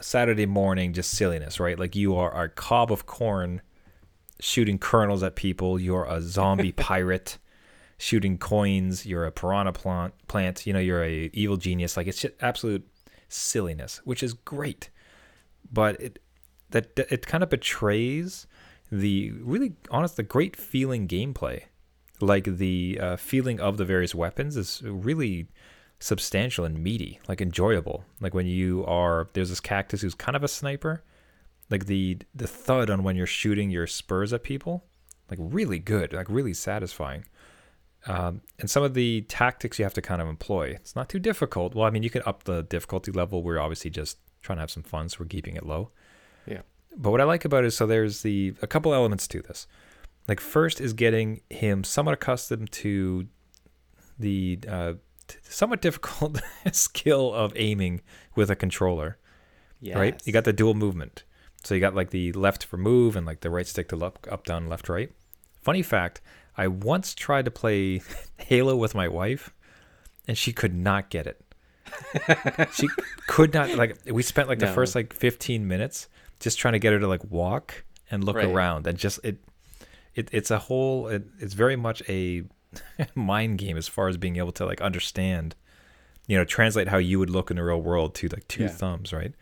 Saturday 0.00 0.46
morning, 0.46 0.92
just 0.92 1.10
silliness, 1.10 1.58
right? 1.60 1.78
Like 1.78 1.94
you 1.96 2.14
are 2.16 2.44
a 2.44 2.48
cob 2.48 2.90
of 2.92 3.06
corn 3.06 3.60
shooting 4.40 4.78
kernels 4.78 5.22
at 5.24 5.34
people. 5.36 5.80
You're 5.80 6.04
a 6.04 6.22
zombie 6.22 6.72
pirate 6.90 7.38
shooting 7.98 8.38
coins. 8.38 9.04
You're 9.04 9.26
a 9.26 9.32
piranha 9.32 9.72
plant. 9.72 10.14
Plant. 10.28 10.64
You 10.66 10.72
know, 10.72 10.78
you're 10.78 11.02
a 11.04 11.28
evil 11.32 11.56
genius. 11.56 11.96
Like 11.96 12.06
it's 12.06 12.20
just 12.22 12.34
absolute 12.40 12.86
silliness, 13.28 14.00
which 14.04 14.22
is 14.22 14.32
great. 14.32 14.88
But 15.70 16.00
it 16.00 16.18
that 16.70 16.96
that- 16.96 17.12
it 17.12 17.26
kind 17.26 17.42
of 17.42 17.50
betrays 17.50 18.46
the 18.92 19.32
really 19.32 19.72
honest, 19.90 20.16
the 20.16 20.22
great 20.22 20.54
feeling 20.56 21.06
gameplay. 21.08 21.64
Like 22.20 22.44
the 22.44 22.98
uh, 23.00 23.16
feeling 23.16 23.60
of 23.60 23.76
the 23.76 23.84
various 23.84 24.14
weapons 24.14 24.56
is 24.56 24.82
really 24.84 25.48
substantial 26.00 26.64
and 26.64 26.82
meaty, 26.82 27.20
like 27.28 27.40
enjoyable. 27.40 28.04
Like 28.20 28.34
when 28.34 28.46
you 28.46 28.84
are 28.86 29.28
there's 29.32 29.50
this 29.50 29.60
cactus 29.60 30.02
who's 30.02 30.14
kind 30.14 30.36
of 30.36 30.44
a 30.44 30.48
sniper. 30.48 31.04
Like 31.70 31.86
the 31.86 32.18
the 32.34 32.46
thud 32.46 32.90
on 32.90 33.02
when 33.02 33.16
you're 33.16 33.26
shooting 33.26 33.70
your 33.70 33.86
spurs 33.86 34.32
at 34.32 34.42
people, 34.42 34.84
like 35.30 35.38
really 35.40 35.78
good, 35.78 36.12
like 36.12 36.28
really 36.30 36.54
satisfying. 36.54 37.24
Um, 38.06 38.42
and 38.58 38.70
some 38.70 38.82
of 38.82 38.94
the 38.94 39.22
tactics 39.22 39.78
you 39.78 39.84
have 39.84 39.94
to 39.94 40.02
kind 40.02 40.22
of 40.22 40.28
employ. 40.28 40.68
It's 40.68 40.96
not 40.96 41.08
too 41.08 41.18
difficult. 41.18 41.74
Well, 41.74 41.86
I 41.86 41.90
mean, 41.90 42.02
you 42.02 42.10
can 42.10 42.22
up 42.24 42.44
the 42.44 42.62
difficulty 42.62 43.12
level. 43.12 43.42
We're 43.42 43.58
obviously 43.58 43.90
just 43.90 44.18
trying 44.40 44.56
to 44.56 44.60
have 44.60 44.70
some 44.70 44.82
fun, 44.82 45.08
so 45.08 45.18
we're 45.20 45.26
keeping 45.26 45.56
it 45.56 45.66
low. 45.66 45.90
Yeah. 46.46 46.62
But 46.96 47.10
what 47.10 47.20
I 47.20 47.24
like 47.24 47.44
about 47.44 47.64
it 47.64 47.68
is 47.68 47.76
so 47.76 47.86
there's 47.86 48.22
the 48.22 48.54
a 48.62 48.66
couple 48.66 48.94
elements 48.94 49.28
to 49.28 49.42
this. 49.42 49.66
Like 50.28 50.40
first 50.40 50.80
is 50.80 50.92
getting 50.92 51.40
him 51.50 51.82
somewhat 51.84 52.12
accustomed 52.12 52.70
to 52.72 53.26
the 54.18 54.58
uh, 54.68 54.92
somewhat 55.42 55.80
difficult 55.80 56.40
skill 56.72 57.32
of 57.32 57.52
aiming 57.56 58.02
with 58.36 58.50
a 58.50 58.56
controller. 58.56 59.16
Right? 59.94 60.20
You 60.26 60.32
got 60.32 60.44
the 60.44 60.52
dual 60.52 60.74
movement. 60.74 61.24
So 61.64 61.74
you 61.74 61.80
got 61.80 61.94
like 61.94 62.10
the 62.10 62.32
left 62.32 62.64
for 62.64 62.76
move 62.76 63.16
and 63.16 63.24
like 63.26 63.40
the 63.40 63.50
right 63.50 63.66
stick 63.66 63.88
to 63.88 64.04
up, 64.04 64.26
up 64.30 64.44
down, 64.44 64.68
left, 64.68 64.88
right. 64.88 65.10
Funny 65.60 65.82
fact, 65.82 66.20
I 66.56 66.68
once 66.68 67.14
tried 67.14 67.44
to 67.46 67.50
play 67.50 68.02
Halo 68.36 68.76
with 68.76 68.94
my 68.94 69.08
wife 69.08 69.54
and 70.26 70.36
she 70.36 70.52
could 70.52 70.74
not 70.74 71.10
get 71.10 71.26
it. 71.26 71.40
she 72.74 72.86
could 73.28 73.54
not 73.54 73.74
like 73.76 73.96
we 74.10 74.22
spent 74.22 74.48
like 74.48 74.58
the 74.58 74.66
No. 74.66 74.74
first 74.74 74.94
like 74.94 75.12
15 75.14 75.66
minutes 75.66 76.08
just 76.38 76.58
trying 76.58 76.72
to 76.72 76.78
get 76.78 76.92
her 76.92 76.98
to 76.98 77.08
like 77.08 77.24
walk 77.30 77.84
and 78.10 78.22
look 78.24 78.36
Right. 78.36 78.44
around 78.46 78.86
and 78.86 78.98
just 78.98 79.20
it 79.24 79.38
it 80.18 80.28
it's 80.32 80.50
a 80.50 80.58
whole 80.58 81.08
it, 81.08 81.24
it's 81.38 81.54
very 81.54 81.76
much 81.76 82.02
a 82.08 82.42
mind 83.14 83.58
game 83.58 83.76
as 83.76 83.88
far 83.88 84.08
as 84.08 84.16
being 84.16 84.36
able 84.36 84.52
to 84.52 84.64
like 84.66 84.80
understand 84.80 85.54
you 86.26 86.36
know 86.36 86.44
translate 86.44 86.88
how 86.88 86.98
you 86.98 87.18
would 87.18 87.30
look 87.30 87.50
in 87.50 87.56
the 87.56 87.64
real 87.64 87.80
world 87.80 88.14
to 88.16 88.28
like 88.28 88.46
two 88.48 88.64
Yeah. 88.64 88.68
thumbs 88.80 89.12
right? 89.12 89.32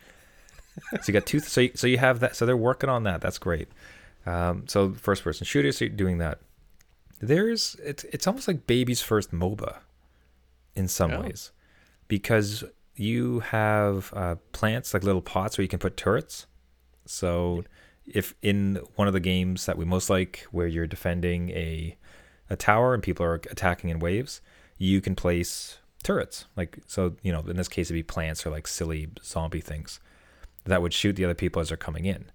So 0.93 1.05
you 1.09 1.13
got 1.15 1.27
two 1.27 1.41
so 1.41 1.61
you, 1.63 1.71
so 1.75 1.87
you 1.87 1.99
have 1.99 2.21
that 2.21 2.37
so 2.37 2.45
they're 2.47 2.57
working 2.71 2.91
on 2.91 3.05
that. 3.05 3.21
That's 3.23 3.39
great. 3.39 3.69
Um, 4.27 4.65
so 4.69 4.93
first 4.93 5.25
person 5.25 5.45
shooters 5.47 5.79
so 5.79 5.87
you're 5.87 5.95
doing 6.05 6.19
that. 6.19 6.39
There's 7.21 7.77
it's 7.83 8.05
it's 8.05 8.27
almost 8.27 8.47
like 8.47 8.67
baby's 8.67 9.01
first 9.01 9.33
moba 9.33 9.79
in 10.75 10.87
some 10.89 11.13
Oh. 11.13 11.23
ways 11.23 11.51
because 12.09 12.63
you 12.95 13.41
have 13.41 14.13
uh, 14.15 14.37
plants 14.53 14.93
like 14.95 15.03
little 15.03 15.23
pots 15.23 15.57
where 15.57 15.63
you 15.63 15.69
can 15.69 15.79
put 15.79 15.97
turrets. 15.97 16.47
So 17.07 17.65
if 18.07 18.35
in 18.43 18.81
one 18.95 19.09
of 19.09 19.15
the 19.15 19.21
games 19.21 19.67
that 19.67 19.77
we 19.77 19.85
most 19.85 20.09
like 20.09 20.47
where 20.51 20.67
you're 20.67 20.87
defending 20.87 21.51
a 21.51 21.97
a 22.49 22.57
tower 22.57 22.95
and 22.95 23.03
people 23.03 23.27
are 23.27 23.35
attacking 23.35 23.91
in 23.91 23.99
waves 23.99 24.41
you 24.79 25.01
can 25.01 25.15
place 25.15 25.79
turrets. 26.03 26.47
Like 26.57 26.79
so 26.87 27.17
you 27.23 27.33
know 27.33 27.41
in 27.41 27.57
this 27.57 27.69
case 27.69 27.89
it'd 27.89 27.95
be 27.95 28.03
plants 28.03 28.47
or 28.47 28.51
like 28.51 28.67
silly 28.67 29.09
zombie 29.23 29.61
things 29.61 30.01
that 30.65 30.83
would 30.83 30.93
shoot 30.93 31.17
the 31.17 31.25
other 31.25 31.35
people 31.35 31.61
as 31.61 31.69
they're 31.69 31.77
coming 31.77 32.05
in. 32.05 32.27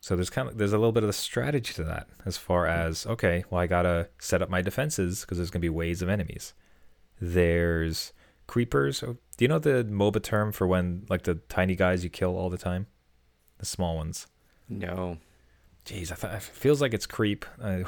So 0.00 0.14
there's 0.14 0.30
kind 0.30 0.48
of 0.48 0.58
there's 0.58 0.72
a 0.72 0.78
little 0.78 0.92
bit 0.92 1.02
of 1.02 1.08
a 1.08 1.14
strategy 1.14 1.74
to 1.74 1.84
that 1.84 2.08
as 2.24 2.36
far 2.36 2.66
hmm. 2.66 2.72
as 2.72 3.06
okay 3.06 3.44
well 3.50 3.60
i 3.60 3.66
gotta 3.66 4.08
set 4.18 4.42
up 4.42 4.48
my 4.48 4.62
defenses 4.62 5.22
because 5.22 5.38
there's 5.38 5.50
gonna 5.50 5.60
be 5.60 5.68
waves 5.68 6.02
of 6.02 6.08
enemies. 6.08 6.54
There's 7.20 8.12
creepers. 8.46 9.02
Oh, 9.02 9.18
do 9.36 9.44
you 9.44 9.48
know 9.48 9.58
the 9.58 9.84
moba 9.84 10.22
term 10.22 10.52
for 10.52 10.66
when 10.66 11.04
like 11.08 11.24
the 11.24 11.34
tiny 11.48 11.74
guys 11.74 12.04
you 12.04 12.10
kill 12.10 12.36
all 12.36 12.48
the 12.48 12.58
time? 12.58 12.86
The 13.58 13.66
small 13.66 13.96
ones 13.96 14.28
No. 14.68 15.18
Jeez, 15.84 16.12
I 16.12 16.16
thought 16.16 16.34
it 16.34 16.42
feels 16.42 16.80
like 16.80 16.92
it's 16.92 17.06
creep. 17.06 17.46
I, 17.62 17.84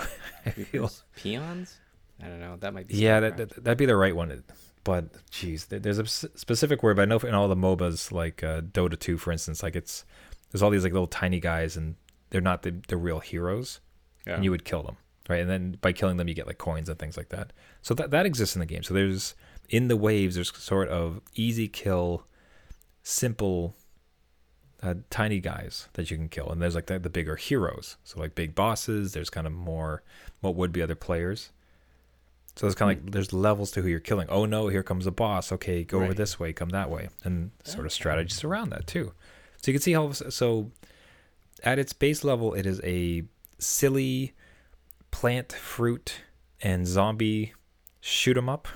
I 0.46 0.50
feel 0.50 0.90
Peons? 1.16 1.78
I 2.22 2.26
don't 2.26 2.40
know. 2.40 2.56
That 2.56 2.74
might 2.74 2.88
be. 2.88 2.96
yeah, 2.96 3.20
that, 3.20 3.36
that 3.36 3.64
that'd 3.64 3.78
be 3.78 3.86
the 3.86 3.96
right 3.96 4.14
one. 4.14 4.42
But 4.84 5.12
jeez, 5.30 5.68
there's 5.68 5.98
a 5.98 6.06
specific 6.06 6.82
word. 6.82 6.96
But 6.96 7.02
I 7.02 7.04
know 7.06 7.18
in 7.18 7.34
all 7.34 7.48
the 7.48 7.56
MOBAs, 7.56 8.12
like 8.12 8.42
uh, 8.42 8.62
Dota 8.62 8.98
2, 8.98 9.18
for 9.18 9.32
instance, 9.32 9.62
like 9.62 9.76
it's 9.76 10.04
there's 10.50 10.62
all 10.62 10.70
these 10.70 10.84
like 10.84 10.92
little 10.92 11.06
tiny 11.06 11.40
guys, 11.40 11.76
and 11.76 11.96
they're 12.30 12.40
not 12.40 12.62
the, 12.62 12.80
the 12.88 12.96
real 12.96 13.20
heroes, 13.20 13.80
yeah. 14.26 14.34
and 14.34 14.44
you 14.44 14.50
would 14.50 14.64
kill 14.64 14.82
them, 14.82 14.96
right? 15.28 15.40
And 15.40 15.50
then 15.50 15.78
by 15.80 15.92
killing 15.92 16.16
them, 16.16 16.28
you 16.28 16.34
get 16.34 16.46
like 16.46 16.58
coins 16.58 16.88
and 16.88 16.98
things 16.98 17.16
like 17.16 17.28
that. 17.30 17.52
So 17.82 17.94
that 17.94 18.10
that 18.10 18.26
exists 18.26 18.56
in 18.56 18.60
the 18.60 18.66
game. 18.66 18.82
So 18.82 18.94
there's 18.94 19.34
in 19.68 19.88
the 19.88 19.96
waves, 19.96 20.34
there's 20.34 20.54
sort 20.56 20.88
of 20.88 21.20
easy 21.34 21.68
kill, 21.68 22.26
simple 23.02 23.76
uh, 24.82 24.94
tiny 25.10 25.40
guys 25.40 25.88
that 25.94 26.10
you 26.10 26.16
can 26.16 26.28
kill, 26.28 26.48
and 26.50 26.60
there's 26.60 26.74
like 26.74 26.86
the, 26.86 26.98
the 26.98 27.10
bigger 27.10 27.36
heroes. 27.36 27.96
So 28.04 28.18
like 28.20 28.34
big 28.34 28.54
bosses. 28.54 29.12
There's 29.12 29.30
kind 29.30 29.46
of 29.46 29.52
more 29.52 30.02
what 30.40 30.54
would 30.54 30.72
be 30.72 30.82
other 30.82 30.94
players. 30.94 31.50
So 32.56 32.66
there's 32.66 32.74
kind 32.74 32.90
of 32.90 33.04
like 33.04 33.12
there's 33.12 33.32
levels 33.32 33.70
to 33.72 33.82
who 33.82 33.88
you're 33.88 34.00
killing. 34.00 34.28
Oh 34.28 34.44
no, 34.44 34.68
here 34.68 34.82
comes 34.82 35.06
a 35.06 35.10
boss. 35.10 35.52
Okay, 35.52 35.84
go 35.84 36.02
over 36.02 36.14
this 36.14 36.40
way, 36.40 36.52
come 36.52 36.70
that 36.70 36.90
way, 36.90 37.08
and 37.24 37.50
sort 37.64 37.86
of 37.86 37.92
strategies 37.92 38.42
around 38.44 38.70
that 38.70 38.86
too. 38.86 39.12
So 39.62 39.70
you 39.70 39.74
can 39.74 39.82
see 39.82 39.92
how 39.92 40.10
so 40.12 40.70
at 41.62 41.78
its 41.78 41.92
base 41.92 42.24
level, 42.24 42.54
it 42.54 42.66
is 42.66 42.80
a 42.82 43.24
silly 43.58 44.34
plant 45.10 45.52
fruit 45.52 46.22
and 46.62 46.86
zombie 46.86 47.54
shoot 48.00 48.36
'em 48.36 48.48
up. 48.48 48.68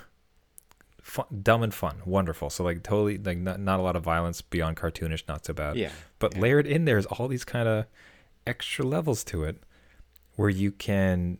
Fun, 1.06 1.26
dumb 1.42 1.62
and 1.62 1.74
fun, 1.74 1.96
wonderful. 2.06 2.48
So 2.48 2.64
like 2.64 2.82
totally 2.82 3.18
like 3.18 3.36
not, 3.36 3.60
not 3.60 3.78
a 3.78 3.82
lot 3.82 3.94
of 3.94 4.02
violence 4.02 4.40
beyond 4.40 4.78
cartoonish, 4.78 5.22
not 5.28 5.44
so 5.44 5.52
bad. 5.52 5.76
Yeah. 5.76 5.90
But 6.18 6.34
yeah. 6.34 6.40
layered 6.40 6.66
in 6.66 6.86
there's 6.86 7.04
all 7.04 7.28
these 7.28 7.44
kind 7.44 7.68
of 7.68 7.84
extra 8.46 8.86
levels 8.86 9.22
to 9.24 9.44
it 9.44 9.62
where 10.36 10.48
you 10.48 10.72
can 10.72 11.36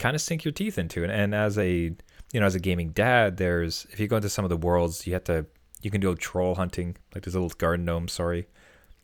kind 0.00 0.16
of 0.16 0.20
sink 0.20 0.44
your 0.44 0.50
teeth 0.50 0.76
into 0.76 1.04
it. 1.04 1.10
And 1.10 1.36
as 1.36 1.56
a 1.56 1.94
you 2.32 2.40
know, 2.40 2.46
as 2.46 2.56
a 2.56 2.60
gaming 2.60 2.90
dad, 2.90 3.36
there's 3.36 3.86
if 3.92 4.00
you 4.00 4.08
go 4.08 4.16
into 4.16 4.28
some 4.28 4.44
of 4.44 4.48
the 4.48 4.56
worlds, 4.56 5.06
you 5.06 5.12
have 5.12 5.24
to 5.24 5.46
you 5.82 5.90
can 5.92 6.00
do 6.00 6.12
troll 6.16 6.56
hunting. 6.56 6.96
Like 7.14 7.22
there's 7.22 7.36
a 7.36 7.40
little 7.40 7.56
garden 7.56 7.84
gnome, 7.84 8.08
sorry, 8.08 8.48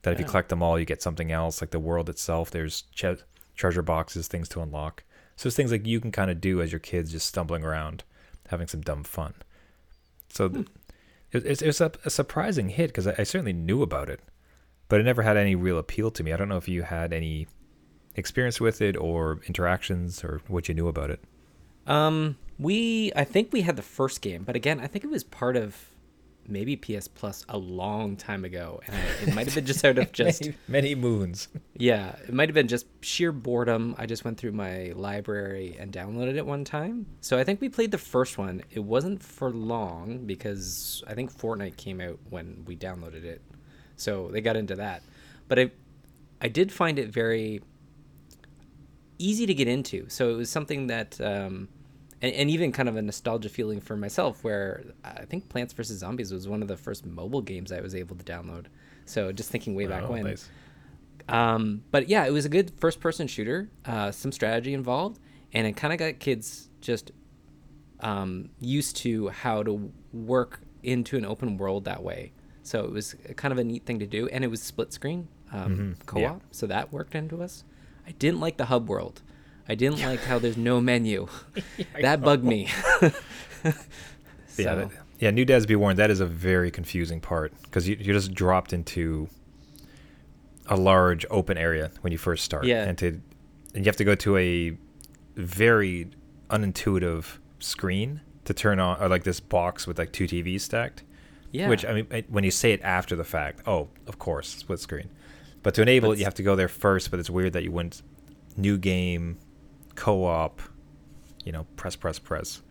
that 0.02 0.12
if 0.14 0.18
you 0.18 0.24
Oh. 0.26 0.30
collect 0.30 0.48
them 0.48 0.64
all, 0.64 0.80
you 0.80 0.84
get 0.84 1.00
something 1.00 1.30
else. 1.30 1.60
Like 1.62 1.70
the 1.70 1.78
world 1.78 2.08
itself, 2.08 2.50
there's 2.50 2.82
che- 2.92 3.22
treasure 3.54 3.82
boxes, 3.82 4.26
things 4.26 4.48
to 4.48 4.60
unlock. 4.62 5.04
So 5.36 5.46
it's 5.46 5.54
things 5.56 5.70
like 5.70 5.86
you 5.86 6.00
can 6.00 6.10
kind 6.10 6.28
of 6.30 6.40
do 6.40 6.60
as 6.60 6.72
your 6.72 6.80
kids 6.80 7.12
just 7.12 7.26
stumbling 7.28 7.62
around, 7.62 8.02
having 8.48 8.66
some 8.66 8.80
dumb 8.80 9.04
fun. 9.04 9.34
So 10.32 10.48
th- 10.48 10.66
it, 11.30 11.44
it's, 11.44 11.62
it's 11.62 11.80
a, 11.80 11.92
a 12.04 12.10
surprising 12.10 12.70
hit 12.70 12.88
because 12.88 13.06
I, 13.06 13.14
I 13.18 13.22
certainly 13.22 13.52
knew 13.52 13.82
about 13.82 14.08
it, 14.08 14.20
but 14.88 14.98
it 14.98 15.04
never 15.04 15.22
had 15.22 15.36
any 15.36 15.54
real 15.54 15.78
appeal 15.78 16.10
to 16.10 16.22
me. 16.24 16.32
I 16.32 16.36
don't 16.36 16.48
know 16.48 16.56
if 16.56 16.68
you 16.68 16.82
had 16.82 17.12
any 17.12 17.46
experience 18.14 18.60
with 18.60 18.80
it 18.80 18.96
or 18.96 19.40
interactions 19.46 20.24
or 20.24 20.40
what 20.48 20.68
you 20.68 20.74
knew 20.74 20.88
about 20.88 21.10
it. 21.10 21.22
Um, 21.86 22.38
we 22.58 23.12
I 23.14 23.24
think 23.24 23.52
we 23.52 23.62
had 23.62 23.76
the 23.76 23.82
first 23.82 24.22
game, 24.22 24.44
but 24.44 24.56
again, 24.56 24.80
I 24.80 24.86
think 24.86 25.04
it 25.04 25.10
was 25.10 25.24
part 25.24 25.56
of 25.56 25.90
maybe 26.46 26.76
PS 26.76 27.08
Plus 27.08 27.44
a 27.48 27.56
long 27.58 28.16
time 28.16 28.44
ago, 28.44 28.80
and 28.86 28.96
I, 28.96 29.00
it 29.22 29.34
might 29.34 29.46
have 29.46 29.54
been 29.54 29.66
just 29.66 29.84
out 29.84 29.98
of 29.98 30.12
just 30.12 30.42
many, 30.42 30.56
many 30.68 30.94
moons. 30.94 31.48
yeah, 31.76 32.16
it 32.26 32.32
might 32.32 32.48
have 32.48 32.54
been 32.54 32.68
just 32.68 32.86
sheer 33.00 33.32
boredom. 33.32 33.94
I 33.98 34.06
just 34.06 34.24
went 34.24 34.38
through 34.38 34.52
my 34.52 34.92
library 34.94 35.76
and 35.78 35.92
downloaded 35.92 36.36
it 36.36 36.46
one 36.46 36.64
time. 36.64 37.06
So 37.20 37.38
I 37.38 37.44
think 37.44 37.60
we 37.60 37.68
played 37.68 37.90
the 37.90 37.98
first 37.98 38.38
one. 38.38 38.62
It 38.70 38.80
wasn't 38.80 39.22
for 39.22 39.50
long 39.50 40.26
because 40.26 41.02
I 41.06 41.14
think 41.14 41.36
Fortnite 41.36 41.76
came 41.76 42.00
out 42.00 42.18
when 42.30 42.64
we 42.66 42.76
downloaded 42.76 43.24
it, 43.24 43.42
so 43.96 44.28
they 44.28 44.40
got 44.40 44.56
into 44.56 44.76
that. 44.76 45.02
But 45.48 45.58
I, 45.58 45.70
I 46.40 46.48
did 46.48 46.72
find 46.72 46.98
it 46.98 47.08
very 47.08 47.60
easy 49.18 49.46
to 49.46 49.54
get 49.54 49.68
into. 49.68 50.08
So 50.08 50.30
it 50.30 50.36
was 50.36 50.50
something 50.50 50.88
that, 50.88 51.20
um, 51.20 51.68
and, 52.22 52.32
and 52.34 52.48
even 52.50 52.72
kind 52.72 52.88
of 52.88 52.96
a 52.96 53.02
nostalgia 53.02 53.48
feeling 53.50 53.80
for 53.80 53.96
myself, 53.96 54.42
where 54.44 54.82
I 55.04 55.24
think 55.26 55.48
Plants 55.50 55.72
vs 55.74 55.98
Zombies 55.98 56.32
was 56.32 56.48
one 56.48 56.62
of 56.62 56.68
the 56.68 56.76
first 56.76 57.04
mobile 57.04 57.42
games 57.42 57.70
I 57.72 57.80
was 57.80 57.94
able 57.94 58.16
to 58.16 58.24
download. 58.24 58.66
So 59.04 59.32
just 59.32 59.50
thinking 59.50 59.74
way 59.74 59.86
back 59.86 60.04
Oh, 60.06 60.12
when. 60.12 60.24
nice. 60.24 60.48
Um, 61.28 61.82
but 61.90 62.08
yeah, 62.08 62.24
it 62.26 62.30
was 62.32 62.44
a 62.44 62.48
good 62.48 62.72
first 62.78 63.00
person 63.00 63.26
shooter, 63.26 63.68
uh, 63.84 64.10
some 64.10 64.32
strategy 64.32 64.74
involved, 64.74 65.18
and 65.52 65.66
it 65.66 65.76
kind 65.76 65.92
of 65.92 65.98
got 65.98 66.18
kids 66.18 66.68
just 66.80 67.12
um, 68.00 68.48
used 68.60 68.96
to 68.98 69.28
how 69.28 69.62
to 69.62 69.92
work 70.12 70.60
into 70.82 71.16
an 71.16 71.24
open 71.24 71.56
world 71.56 71.84
that 71.84 72.02
way. 72.02 72.32
So 72.64 72.84
it 72.84 72.90
was 72.90 73.14
kind 73.36 73.52
of 73.52 73.58
a 73.58 73.64
neat 73.64 73.84
thing 73.86 73.98
to 74.00 74.06
do, 74.06 74.28
and 74.28 74.44
it 74.44 74.48
was 74.48 74.62
split 74.62 74.92
screen 74.92 75.28
um, 75.52 75.76
Mhm, 76.00 76.06
co-op, 76.06 76.20
yeah. 76.22 76.34
so 76.50 76.66
that 76.66 76.92
worked 76.92 77.14
into 77.14 77.42
us. 77.42 77.64
I 78.06 78.12
didn't 78.12 78.40
like 78.40 78.56
the 78.56 78.64
hub 78.66 78.88
world. 78.88 79.22
I 79.68 79.74
didn't 79.74 80.00
like 80.00 80.20
how 80.20 80.38
there's 80.38 80.56
no 80.56 80.80
menu. 80.80 81.28
that 82.00 82.20
bugged 82.22 82.44
me. 82.44 82.68
Yeah, 83.64 84.64
So, 84.64 84.76
that, 84.76 84.90
yeah. 85.18 85.30
New 85.30 85.44
Dads 85.46 85.64
Be 85.66 85.76
Warned. 85.76 85.98
That 85.98 86.10
is 86.10 86.20
a 86.20 86.26
very 86.26 86.70
confusing 86.70 87.20
part 87.20 87.54
because 87.62 87.88
you 87.88 87.96
you 87.98 88.12
just 88.12 88.34
dropped 88.34 88.72
into 88.74 89.28
a 90.66 90.76
large 90.76 91.24
open 91.30 91.56
area 91.56 91.90
when 92.02 92.12
you 92.12 92.18
first 92.18 92.44
start. 92.44 92.64
Yeah. 92.64 92.84
and 92.84 92.98
to 92.98 93.06
and 93.74 93.84
you 93.84 93.84
have 93.84 93.96
to 93.96 94.04
go 94.04 94.14
to 94.16 94.36
a 94.36 94.76
very 95.36 96.10
unintuitive 96.50 97.38
screen 97.60 98.20
to 98.44 98.52
turn 98.52 98.78
on, 98.78 99.00
or 99.00 99.08
like 99.08 99.24
this 99.24 99.40
box 99.40 99.86
with 99.86 99.98
like 99.98 100.12
two 100.12 100.26
TVs 100.26 100.60
stacked. 100.62 101.02
yeah. 101.52 101.68
Which 101.68 101.86
I 101.86 101.94
mean, 101.94 102.24
when 102.28 102.44
you 102.44 102.50
say 102.50 102.72
it 102.72 102.82
after 102.82 103.16
the 103.16 103.24
fact, 103.24 103.62
oh, 103.66 103.88
of 104.06 104.18
course, 104.18 104.48
split 104.48 104.80
screen. 104.80 105.08
But 105.62 105.74
to 105.74 105.82
enable 105.82 106.08
But 106.10 106.14
it, 106.14 106.18
you 106.18 106.24
have 106.24 106.34
to 106.34 106.42
go 106.42 106.56
there 106.56 106.68
first. 106.68 107.10
But 107.10 107.20
it's 107.20 107.30
weird 107.30 107.54
that 107.54 107.62
you 107.62 107.70
went 107.72 108.02
new 108.56 108.76
game, 108.76 109.38
co-op. 109.94 110.60
You 111.44 111.52
know, 111.52 111.66
press, 111.76 111.96
press, 111.96 112.18
press. 112.18 112.62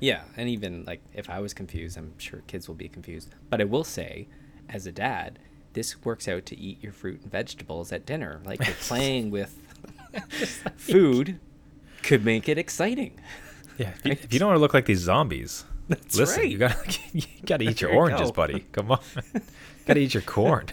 Yeah, 0.00 0.22
and 0.36 0.48
even 0.48 0.84
like 0.84 1.00
if 1.14 1.28
I 1.30 1.40
was 1.40 1.54
confused, 1.54 1.96
I'm 1.96 2.18
sure 2.18 2.42
kids 2.46 2.68
will 2.68 2.74
be 2.74 2.88
confused. 2.88 3.30
But 3.50 3.60
I 3.60 3.64
will 3.64 3.84
say, 3.84 4.28
as 4.68 4.86
a 4.86 4.92
dad, 4.92 5.38
this 5.72 6.02
works 6.04 6.28
out 6.28 6.46
to 6.46 6.58
eat 6.58 6.82
your 6.82 6.92
fruit 6.92 7.20
and 7.22 7.30
vegetables 7.30 7.92
at 7.92 8.06
dinner. 8.06 8.40
Like 8.44 8.64
you're 8.64 8.74
playing 8.80 9.30
with 9.30 9.54
food 10.76 11.38
could 12.02 12.24
make 12.24 12.48
it 12.48 12.56
exciting. 12.58 13.18
Yeah, 13.78 13.90
if 13.90 14.04
you, 14.06 14.12
if 14.12 14.32
you 14.32 14.38
don't 14.38 14.48
want 14.48 14.56
to 14.56 14.60
look 14.60 14.72
like 14.74 14.86
these 14.86 15.00
zombies, 15.00 15.64
That's 15.88 16.16
listen, 16.16 16.42
right. 16.42 16.50
you 16.50 16.58
gotta 16.58 16.98
you 17.12 17.22
gotta 17.44 17.64
eat 17.64 17.80
your 17.80 17.92
oranges, 17.92 18.30
go. 18.30 18.34
buddy. 18.34 18.60
Come 18.72 18.92
on, 18.92 19.00
gotta 19.86 20.00
eat 20.00 20.14
your 20.14 20.22
corn. 20.22 20.66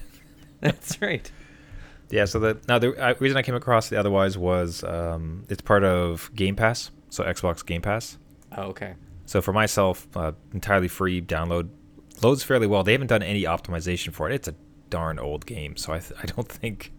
That's 0.62 1.02
right. 1.02 1.30
Yeah. 2.14 2.26
So 2.26 2.40
the 2.40 2.60
now 2.68 2.78
the 2.80 2.94
uh, 2.96 3.16
reason 3.20 3.38
I 3.38 3.42
came 3.42 3.56
across 3.56 3.92
it 3.92 3.98
otherwise 3.98 4.38
was 4.38 4.84
um, 4.84 5.46
it's 5.50 5.62
part 5.62 5.84
of 5.84 6.30
Game 6.36 6.56
Pass, 6.56 6.92
so 7.10 7.24
Xbox 7.24 7.66
Game 7.66 7.82
Pass. 7.82 8.18
Oh, 8.56 8.64
okay. 8.66 8.94
So 9.26 9.42
for 9.42 9.52
myself, 9.54 10.08
uh, 10.16 10.34
entirely 10.54 10.88
free 10.88 11.22
download, 11.22 11.70
loads 12.22 12.44
fairly 12.44 12.68
well. 12.68 12.84
They 12.84 12.92
haven't 12.92 13.08
done 13.08 13.24
any 13.24 13.44
optimization 13.44 14.14
for 14.14 14.30
it. 14.30 14.36
It's 14.36 14.48
a 14.48 14.56
darn 14.92 15.18
old 15.18 15.46
game, 15.48 15.76
so 15.76 15.92
I 15.92 16.00
th- 16.00 16.20
I 16.22 16.26
don't 16.28 16.48
think 16.62 16.94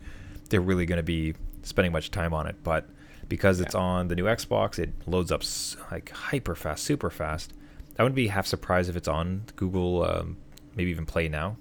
they're 0.51 0.61
really 0.61 0.85
going 0.87 0.97
to 0.97 1.03
be 1.05 1.35
spending 1.63 1.93
much 1.93 2.11
time 2.11 2.35
on 2.35 2.47
it. 2.49 2.57
But 2.65 2.89
because 3.29 3.61
it's 3.61 3.75
on 3.75 4.09
the 4.09 4.17
new 4.17 4.25
Xbox, 4.25 4.79
it 4.81 4.91
loads 5.07 5.31
up 5.31 5.43
s- 5.43 5.77
like 5.93 6.11
hyper 6.11 6.57
fast, 6.57 6.83
super 6.83 7.09
fast. 7.11 7.53
I 7.99 8.03
wouldn't 8.03 8.17
be 8.17 8.27
half 8.27 8.47
surprised 8.47 8.91
if 8.91 8.97
it's 8.97 9.07
on 9.07 9.45
Google, 9.55 10.05
um, 10.05 10.37
maybe 10.75 10.91
even 10.91 11.07
Play 11.07 11.29
Now, 11.29 11.57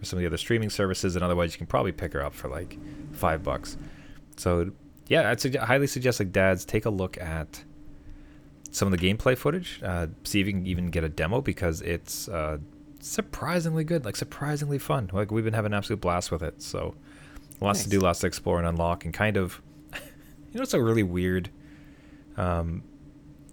or 0.00 0.04
some 0.04 0.18
of 0.18 0.20
the 0.20 0.26
other 0.26 0.36
streaming 0.36 0.70
services. 0.70 1.16
And 1.16 1.24
otherwise, 1.24 1.52
you 1.52 1.58
can 1.58 1.66
probably 1.66 1.92
pick 1.92 2.12
her 2.12 2.24
up 2.24 2.34
for 2.34 2.48
like 2.48 2.78
five 3.12 3.42
bucks. 3.42 3.76
So 4.36 4.70
yeah, 5.08 5.30
I'd 5.30 5.54
highly 5.56 5.86
suggest 5.86 6.20
like 6.20 6.32
dads 6.32 6.64
take 6.64 6.84
a 6.84 6.90
look 6.90 7.18
at 7.18 7.64
some 8.70 8.92
of 8.92 8.98
the 8.98 9.14
gameplay 9.14 9.36
footage. 9.36 9.80
Uh, 9.82 10.08
see 10.24 10.40
if 10.40 10.46
you 10.46 10.52
can 10.52 10.66
even 10.66 10.90
get 10.90 11.04
a 11.04 11.08
demo 11.08 11.40
because 11.40 11.80
it's 11.82 12.28
uh, 12.28 12.58
surprisingly 13.00 13.84
good, 13.84 14.04
like 14.04 14.16
surprisingly 14.16 14.78
fun. 14.78 15.10
Like 15.12 15.30
we've 15.30 15.44
been 15.44 15.54
having 15.54 15.72
an 15.72 15.78
absolute 15.78 16.00
blast 16.00 16.30
with 16.30 16.42
it. 16.42 16.60
So 16.60 16.94
lots 17.60 17.84
to 17.84 17.88
do, 17.88 18.00
lots 18.00 18.20
to 18.20 18.26
explore 18.26 18.58
and 18.58 18.66
unlock, 18.66 19.04
and 19.04 19.14
kind 19.14 19.36
of, 19.36 19.62
you 19.94 20.54
know, 20.54 20.62
it's 20.62 20.74
a 20.74 20.82
really 20.82 21.02
weird, 21.02 21.50
um, 22.36 22.82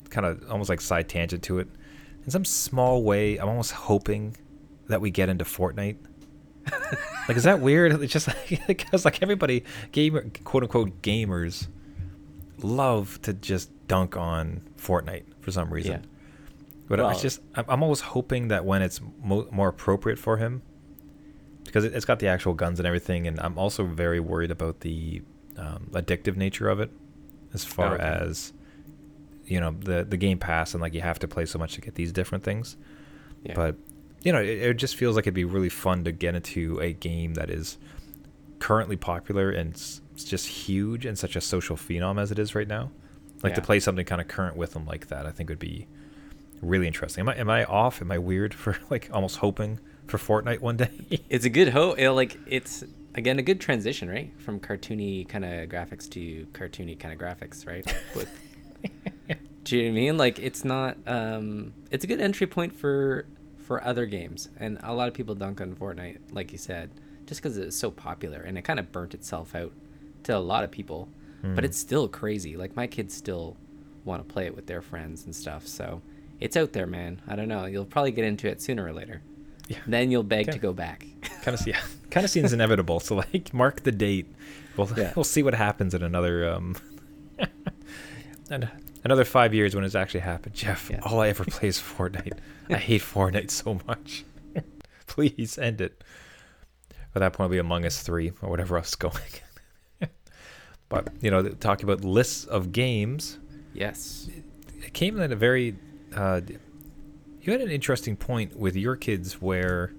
kind 0.10 0.25
of 0.25 0.49
almost 0.51 0.69
like 0.69 0.82
side 0.82 1.08
tangent 1.08 1.43
to 1.43 1.60
it. 1.60 1.67
In 2.25 2.32
some 2.32 2.45
small 2.45 3.03
way, 3.03 3.38
I'm 3.38 3.49
almost 3.49 3.71
hoping 3.71 4.38
that 4.88 5.01
we 5.01 5.12
get 5.12 5.29
into 5.29 5.45
Fortnite. 5.45 5.97
Like, 7.28 7.38
is 7.38 7.43
that 7.43 7.60
weird? 7.60 8.02
It's 8.02 8.13
just 8.13 8.28
like 8.28 8.62
because 8.67 9.06
like 9.06 9.21
everybody, 9.21 9.63
gamer, 9.91 10.30
quote 10.43 10.63
unquote 10.63 11.02
gamers, 11.02 11.67
love 12.62 13.21
to 13.23 13.34
just 13.34 13.69
dunk 13.88 14.15
on 14.17 14.62
Fortnite 14.78 15.23
for 15.41 15.52
some 15.52 15.71
reason. 15.71 15.91
Yeah. 15.91 16.10
But 16.88 16.99
I 16.99 17.04
Well- 17.04 17.19
just, 17.19 17.41
I'm 17.56 17.65
I'm 17.67 17.84
almost 17.84 18.04
hoping 18.04 18.49
that 18.49 18.65
when 18.65 18.82
it's 18.82 19.02
mo- 19.23 19.47
more 19.52 19.69
appropriate 19.69 20.19
for 20.19 20.38
him, 20.38 20.62
because 21.65 21.86
it, 21.86 21.93
it's 21.93 22.06
got 22.06 22.19
the 22.19 22.28
actual 22.28 22.54
guns 22.54 22.80
and 22.80 22.86
everything, 22.88 23.28
and 23.28 23.39
I'm 23.39 23.58
also 23.58 23.86
very 23.86 24.19
worried 24.19 24.52
about 24.52 24.82
the 24.82 25.21
um, 25.58 25.89
addictive 25.91 26.36
nature 26.36 26.69
of 26.69 26.80
it, 26.80 26.91
as 27.54 27.63
far 27.63 27.95
okay. 27.95 28.04
as 28.04 28.54
you 29.45 29.60
know 29.60 29.71
the 29.80 30.04
the 30.04 30.17
Game 30.17 30.38
Pass 30.39 30.73
and 30.73 30.82
like 30.82 30.93
you 30.93 31.02
have 31.02 31.19
to 31.19 31.28
play 31.28 31.45
so 31.45 31.58
much 31.60 31.73
to 31.76 31.82
get 31.82 31.95
these 31.95 32.12
different 32.12 32.43
things. 32.43 32.76
Yeah. 33.43 33.54
But 33.56 33.76
you 34.23 34.31
know, 34.31 34.41
it, 34.41 34.47
it 34.47 34.73
just 34.77 34.95
feels 34.95 35.15
like 35.15 35.23
it'd 35.23 35.33
be 35.33 35.45
really 35.45 35.69
fun 35.69 36.03
to 36.05 36.12
get 36.12 36.36
into 36.36 36.79
a 36.79 36.93
game 36.93 37.36
that 37.36 37.49
is 37.49 37.77
currently 38.59 38.95
popular 38.95 39.51
and 39.51 39.71
it's, 39.71 40.01
it's 40.13 40.23
just 40.23 40.47
huge 40.47 41.05
and 41.05 41.17
such 41.17 41.36
a 41.36 41.41
social 41.41 41.75
phenom 41.75 42.19
as 42.19 42.31
it 42.31 42.39
is 42.39 42.55
right 42.55 42.67
now. 42.67 42.91
Like 43.43 43.55
to 43.55 43.62
play 43.62 43.81
something 43.81 44.05
kind 44.05 44.21
of 44.21 44.29
current 44.29 44.55
with 44.55 44.71
them 44.71 44.86
like 44.86 45.07
that, 45.07 45.25
I 45.25 45.31
think 45.31 45.49
would 45.49 45.59
be 45.59 45.86
really 46.62 46.88
interesting. 46.88 47.23
Am 47.23 47.29
I 47.29 47.36
am 47.36 47.49
I 47.49 47.65
off? 47.65 48.01
Am 48.01 48.09
I 48.09 48.17
weird 48.17 48.53
for 48.53 48.77
like 48.89 49.09
almost 49.12 49.36
hoping 49.38 49.81
for 50.07 50.17
Fortnite 50.17 50.62
one 50.62 50.77
day? 50.77 50.89
it's 51.29 51.43
a 51.43 51.49
good 51.49 51.67
ho 51.67 51.93
like 52.13 52.39
it's 52.47 52.86
again 53.15 53.39
a 53.39 53.41
good 53.41 53.59
transition 53.59 54.09
right 54.09 54.31
from 54.39 54.59
cartoony 54.59 55.27
kind 55.27 55.45
of 55.45 55.69
graphics 55.69 56.09
to 56.09 56.45
cartoony 56.53 56.97
kind 56.97 57.13
of 57.13 57.19
graphics 57.19 57.67
right 57.67 57.86
with 58.15 58.29
do 59.63 59.77
you 59.77 59.83
know 59.83 59.89
what 59.89 59.97
i 59.97 60.01
mean 60.01 60.17
like 60.17 60.39
it's 60.39 60.65
not 60.65 60.97
um 61.05 61.73
it's 61.91 62.03
a 62.03 62.07
good 62.07 62.19
entry 62.19 62.47
point 62.47 62.75
for 62.75 63.25
for 63.63 63.84
other 63.84 64.06
games 64.06 64.49
and 64.60 64.78
a 64.84 64.93
lot 64.93 65.08
of 65.08 65.13
people 65.13 65.34
dunk 65.36 65.60
on 65.62 65.73
fortnite 65.76 66.17
like 66.32 66.52
you 66.52 66.58
said 66.58 66.89
just 67.26 67.41
because 67.41 67.58
it's 67.58 67.76
so 67.78 67.89
popular 67.89 68.41
and 68.41 68.58
it 68.58 68.63
kind 68.63 68.80
of 68.80 68.91
burnt 68.91 69.13
itself 69.13 69.56
out 69.56 69.71
to 70.23 70.36
a 70.36 70.39
lot 70.39 70.63
of 70.63 70.71
people 70.71 71.08
but 71.41 71.56
Mhm. 71.56 71.63
it's 71.65 71.78
still 71.78 72.08
crazy 72.08 72.56
like 72.58 72.76
my 72.76 72.88
kids 72.88 73.13
still 73.13 73.58
want 74.06 74.26
to 74.26 74.34
play 74.34 74.45
it 74.45 74.56
with 74.56 74.65
their 74.67 74.82
friends 74.82 75.26
and 75.26 75.36
stuff 75.36 75.65
so 75.67 76.02
it's 76.39 76.56
out 76.58 76.73
there 76.73 76.88
man 76.88 77.21
i 77.28 77.36
don't 77.36 77.47
know 77.47 77.65
you'll 77.65 77.86
probably 77.86 78.12
get 78.12 78.26
into 78.26 78.47
it 78.49 78.62
sooner 78.62 78.86
or 78.86 78.93
later 78.93 79.21
Yeah. 79.69 79.78
then 79.88 80.12
you'll 80.12 80.23
beg 80.23 80.45
Okay. 80.49 80.54
to 80.54 80.60
go 80.60 80.73
back 80.73 81.06
kind 81.43 81.58
of 81.60 81.65
yeah, 81.67 81.80
kind 82.10 82.23
of 82.26 82.30
seems 82.30 82.54
inevitable. 82.54 82.99
So 82.99 83.15
like, 83.15 83.54
mark 83.63 83.84
the 83.84 83.91
date. 83.91 84.28
We'll 84.78 84.89
Yeah. 84.95 85.12
we'll 85.15 85.23
see 85.26 85.41
what 85.43 85.54
happens 85.56 85.93
in 85.93 86.04
another 86.04 86.49
um, 86.49 86.76
and 88.49 88.69
Another 89.03 89.25
five 89.25 89.53
years 89.53 89.75
when 89.75 89.83
it's 89.83 89.95
actually 89.95 90.21
happened, 90.21 90.55
Jeff. 90.55 90.89
Yeah. 90.89 90.99
All 91.03 91.19
I 91.19 91.27
ever 91.29 91.43
play 91.43 91.67
is 91.67 91.77
Fortnite. 91.79 92.37
I 92.69 92.75
hate 92.77 93.01
Fortnite 93.01 93.51
so 93.51 93.79
much. 93.85 94.23
Please 95.07 95.57
end 95.57 95.81
it. 95.81 96.01
At 97.15 97.19
that 97.19 97.33
point, 97.33 97.47
it'll 97.47 97.51
be 97.51 97.57
Among 97.59 97.85
Us 97.85 98.01
Three 98.01 98.31
or 98.41 98.49
whatever 98.49 98.77
else 98.77 98.89
is 98.89 98.95
going. 98.95 99.17
but 100.89 101.09
you 101.21 101.29
know, 101.29 101.47
talking 101.49 101.83
about 101.83 102.03
lists 102.05 102.45
of 102.45 102.71
games, 102.71 103.39
Yes. 103.73 104.29
it 104.81 104.93
came 104.93 105.19
at 105.19 105.31
a 105.31 105.35
very. 105.35 105.75
Uh, 106.15 106.41
you 107.41 107.51
had 107.51 107.61
an 107.61 107.69
interesting 107.71 108.15
point 108.15 108.55
with 108.57 108.75
your 108.77 108.95
kids 108.95 109.41
where 109.41 109.91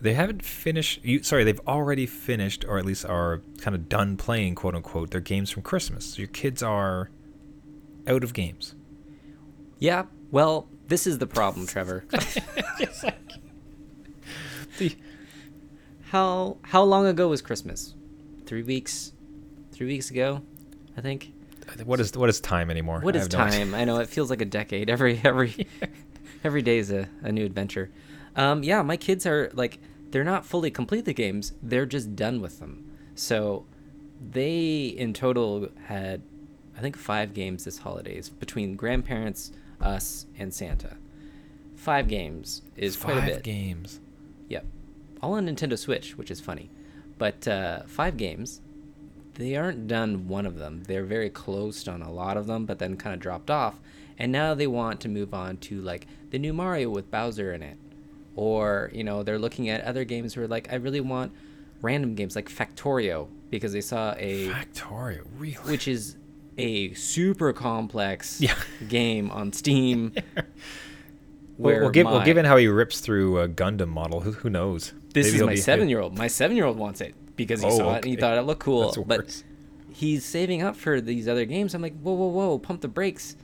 they 0.00 0.12
haven't 0.12 0.44
finished. 0.44 1.02
You 1.02 1.22
sorry, 1.22 1.42
they've 1.42 1.60
already 1.66 2.04
finished, 2.04 2.66
or 2.68 2.78
at 2.78 2.84
least 2.84 3.06
are 3.06 3.40
kind 3.58 3.74
of 3.74 3.88
done 3.88 4.18
playing, 4.18 4.56
quote 4.56 4.74
unquote, 4.74 5.10
their 5.10 5.20
games 5.22 5.50
from 5.50 5.62
Christmas. 5.62 6.18
Your 6.18 6.28
kids 6.28 6.62
are 6.62 7.08
out 8.06 8.24
of 8.24 8.32
games. 8.32 8.74
Yeah. 9.78 10.04
Well, 10.30 10.68
this 10.88 11.06
is 11.06 11.18
the 11.18 11.26
problem, 11.26 11.66
Trevor. 11.66 12.04
The- 14.78 14.96
how 16.10 16.58
how 16.62 16.82
long 16.82 17.06
ago 17.06 17.28
was 17.28 17.40
Christmas? 17.42 17.94
Three 18.46 18.62
weeks. 18.62 19.12
Three 19.72 19.86
weeks 19.86 20.10
ago, 20.10 20.42
I 20.96 21.00
think. 21.00 21.32
What 21.84 21.98
is 22.00 22.12
what 22.16 22.28
is 22.28 22.40
time 22.40 22.70
anymore? 22.70 23.00
What 23.00 23.16
I 23.16 23.20
is 23.20 23.32
no 23.32 23.38
time? 23.38 23.74
I 23.74 23.84
know 23.84 23.98
it 24.00 24.08
feels 24.08 24.30
like 24.30 24.40
a 24.40 24.44
decade. 24.46 24.90
Every 24.90 25.20
every 25.24 25.66
every 26.44 26.62
day 26.62 26.78
is 26.78 26.90
a, 26.90 27.08
a 27.22 27.32
new 27.32 27.44
adventure. 27.44 27.90
Um, 28.36 28.62
yeah, 28.62 28.82
my 28.82 28.96
kids 28.96 29.26
are 29.26 29.50
like 29.54 29.78
they're 30.10 30.24
not 30.24 30.44
fully 30.44 30.70
complete 30.70 31.04
the 31.04 31.14
games. 31.14 31.52
They're 31.62 31.86
just 31.86 32.14
done 32.14 32.40
with 32.40 32.60
them. 32.60 32.90
So 33.14 33.66
they 34.20 34.86
in 34.86 35.14
total 35.14 35.68
had 35.86 36.22
I 36.76 36.80
think 36.80 36.96
five 36.96 37.34
games 37.34 37.64
this 37.64 37.78
holidays 37.78 38.28
between 38.28 38.76
grandparents, 38.76 39.52
us, 39.80 40.26
and 40.38 40.52
Santa. 40.52 40.96
Five 41.76 42.08
games 42.08 42.62
is 42.76 42.96
quite 42.96 43.18
a 43.18 43.20
bit. 43.20 43.34
Five 43.34 43.42
games. 43.42 44.00
Yep. 44.48 44.64
All 45.22 45.34
on 45.34 45.46
Nintendo 45.46 45.78
Switch, 45.78 46.16
which 46.16 46.30
is 46.30 46.40
funny. 46.40 46.70
But 47.18 47.46
uh, 47.46 47.82
five 47.86 48.16
games. 48.16 48.60
They 49.34 49.56
aren't 49.56 49.88
done 49.88 50.28
one 50.28 50.46
of 50.46 50.58
them. 50.58 50.84
They're 50.86 51.04
very 51.04 51.28
close 51.28 51.88
on 51.88 52.02
a 52.02 52.12
lot 52.12 52.36
of 52.36 52.46
them, 52.46 52.66
but 52.66 52.78
then 52.78 52.96
kind 52.96 53.14
of 53.14 53.20
dropped 53.20 53.50
off. 53.50 53.80
And 54.16 54.30
now 54.30 54.54
they 54.54 54.68
want 54.68 55.00
to 55.00 55.08
move 55.08 55.34
on 55.34 55.56
to 55.58 55.80
like 55.80 56.06
the 56.30 56.38
new 56.38 56.52
Mario 56.52 56.88
with 56.90 57.10
Bowser 57.10 57.52
in 57.52 57.62
it. 57.62 57.76
Or, 58.36 58.90
you 58.92 59.02
know, 59.02 59.22
they're 59.22 59.38
looking 59.38 59.68
at 59.68 59.82
other 59.84 60.04
games 60.04 60.36
where 60.36 60.46
like 60.46 60.72
I 60.72 60.76
really 60.76 61.00
want 61.00 61.32
random 61.82 62.14
games 62.14 62.36
like 62.36 62.48
Factorio 62.48 63.28
because 63.50 63.72
they 63.72 63.80
saw 63.80 64.14
a 64.16 64.48
Factorio, 64.48 65.24
really? 65.36 65.54
which 65.70 65.86
is 65.88 66.16
a 66.58 66.92
super 66.94 67.52
complex 67.52 68.40
Yeah. 68.40 68.54
game 68.88 69.30
on 69.30 69.52
Steam. 69.52 70.12
Well, 71.56 71.82
well, 71.82 71.90
give, 71.90 72.06
well, 72.06 72.24
given 72.24 72.44
how 72.44 72.56
he 72.56 72.66
rips 72.66 72.98
through 73.00 73.38
a 73.38 73.48
Gundam 73.48 73.88
model, 73.88 74.20
who, 74.22 74.32
who 74.32 74.50
knows? 74.50 74.92
This 75.12 75.26
Maybe 75.26 75.36
is 75.36 75.42
my 75.42 75.54
seven 75.54 75.88
year 75.88 76.00
old. 76.00 76.18
My 76.18 76.26
seven 76.26 76.56
year 76.56 76.66
old 76.66 76.76
wants 76.76 77.00
it 77.00 77.14
because 77.36 77.60
he 77.62 77.68
Oh, 77.68 77.76
saw 77.78 77.94
it 77.94 77.96
and 77.98 78.06
he 78.06 78.16
thought 78.16 78.36
it 78.36 78.42
looked 78.42 78.62
cool. 78.62 78.92
But 79.06 79.44
he's 79.92 80.24
saving 80.24 80.62
up 80.62 80.74
for 80.74 81.00
these 81.00 81.28
other 81.28 81.44
games. 81.44 81.74
I'm 81.74 81.80
like, 81.82 81.96
whoa, 82.00 82.12
whoa, 82.12 82.26
whoa, 82.26 82.58
pump 82.58 82.80
the 82.80 82.88
brakes. 82.88 83.36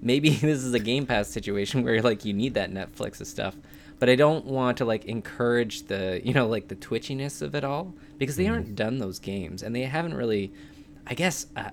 Maybe 0.00 0.30
this 0.36 0.62
is 0.62 0.72
a 0.72 0.78
Game 0.78 1.04
Pass 1.06 1.26
situation 1.28 1.82
where 1.82 2.00
like 2.00 2.24
you 2.24 2.32
need 2.32 2.54
that 2.54 2.70
Netflix 2.72 3.18
and 3.18 3.26
stuff. 3.26 3.56
But 3.98 4.08
I 4.08 4.14
don't 4.14 4.44
want 4.44 4.78
to 4.78 4.84
like 4.84 5.06
encourage 5.06 5.82
the 5.88 6.20
you 6.22 6.32
know 6.34 6.46
like 6.46 6.68
the 6.68 6.76
twitchiness 6.76 7.42
of 7.42 7.56
it 7.56 7.64
all 7.64 7.92
because 8.18 8.36
they 8.36 8.46
aren't 8.46 8.76
done 8.76 8.98
those 8.98 9.18
games 9.18 9.64
and 9.64 9.74
they 9.74 9.82
haven't 9.82 10.14
really. 10.14 10.52
I 11.08 11.14
guess 11.14 11.46
uh, 11.56 11.70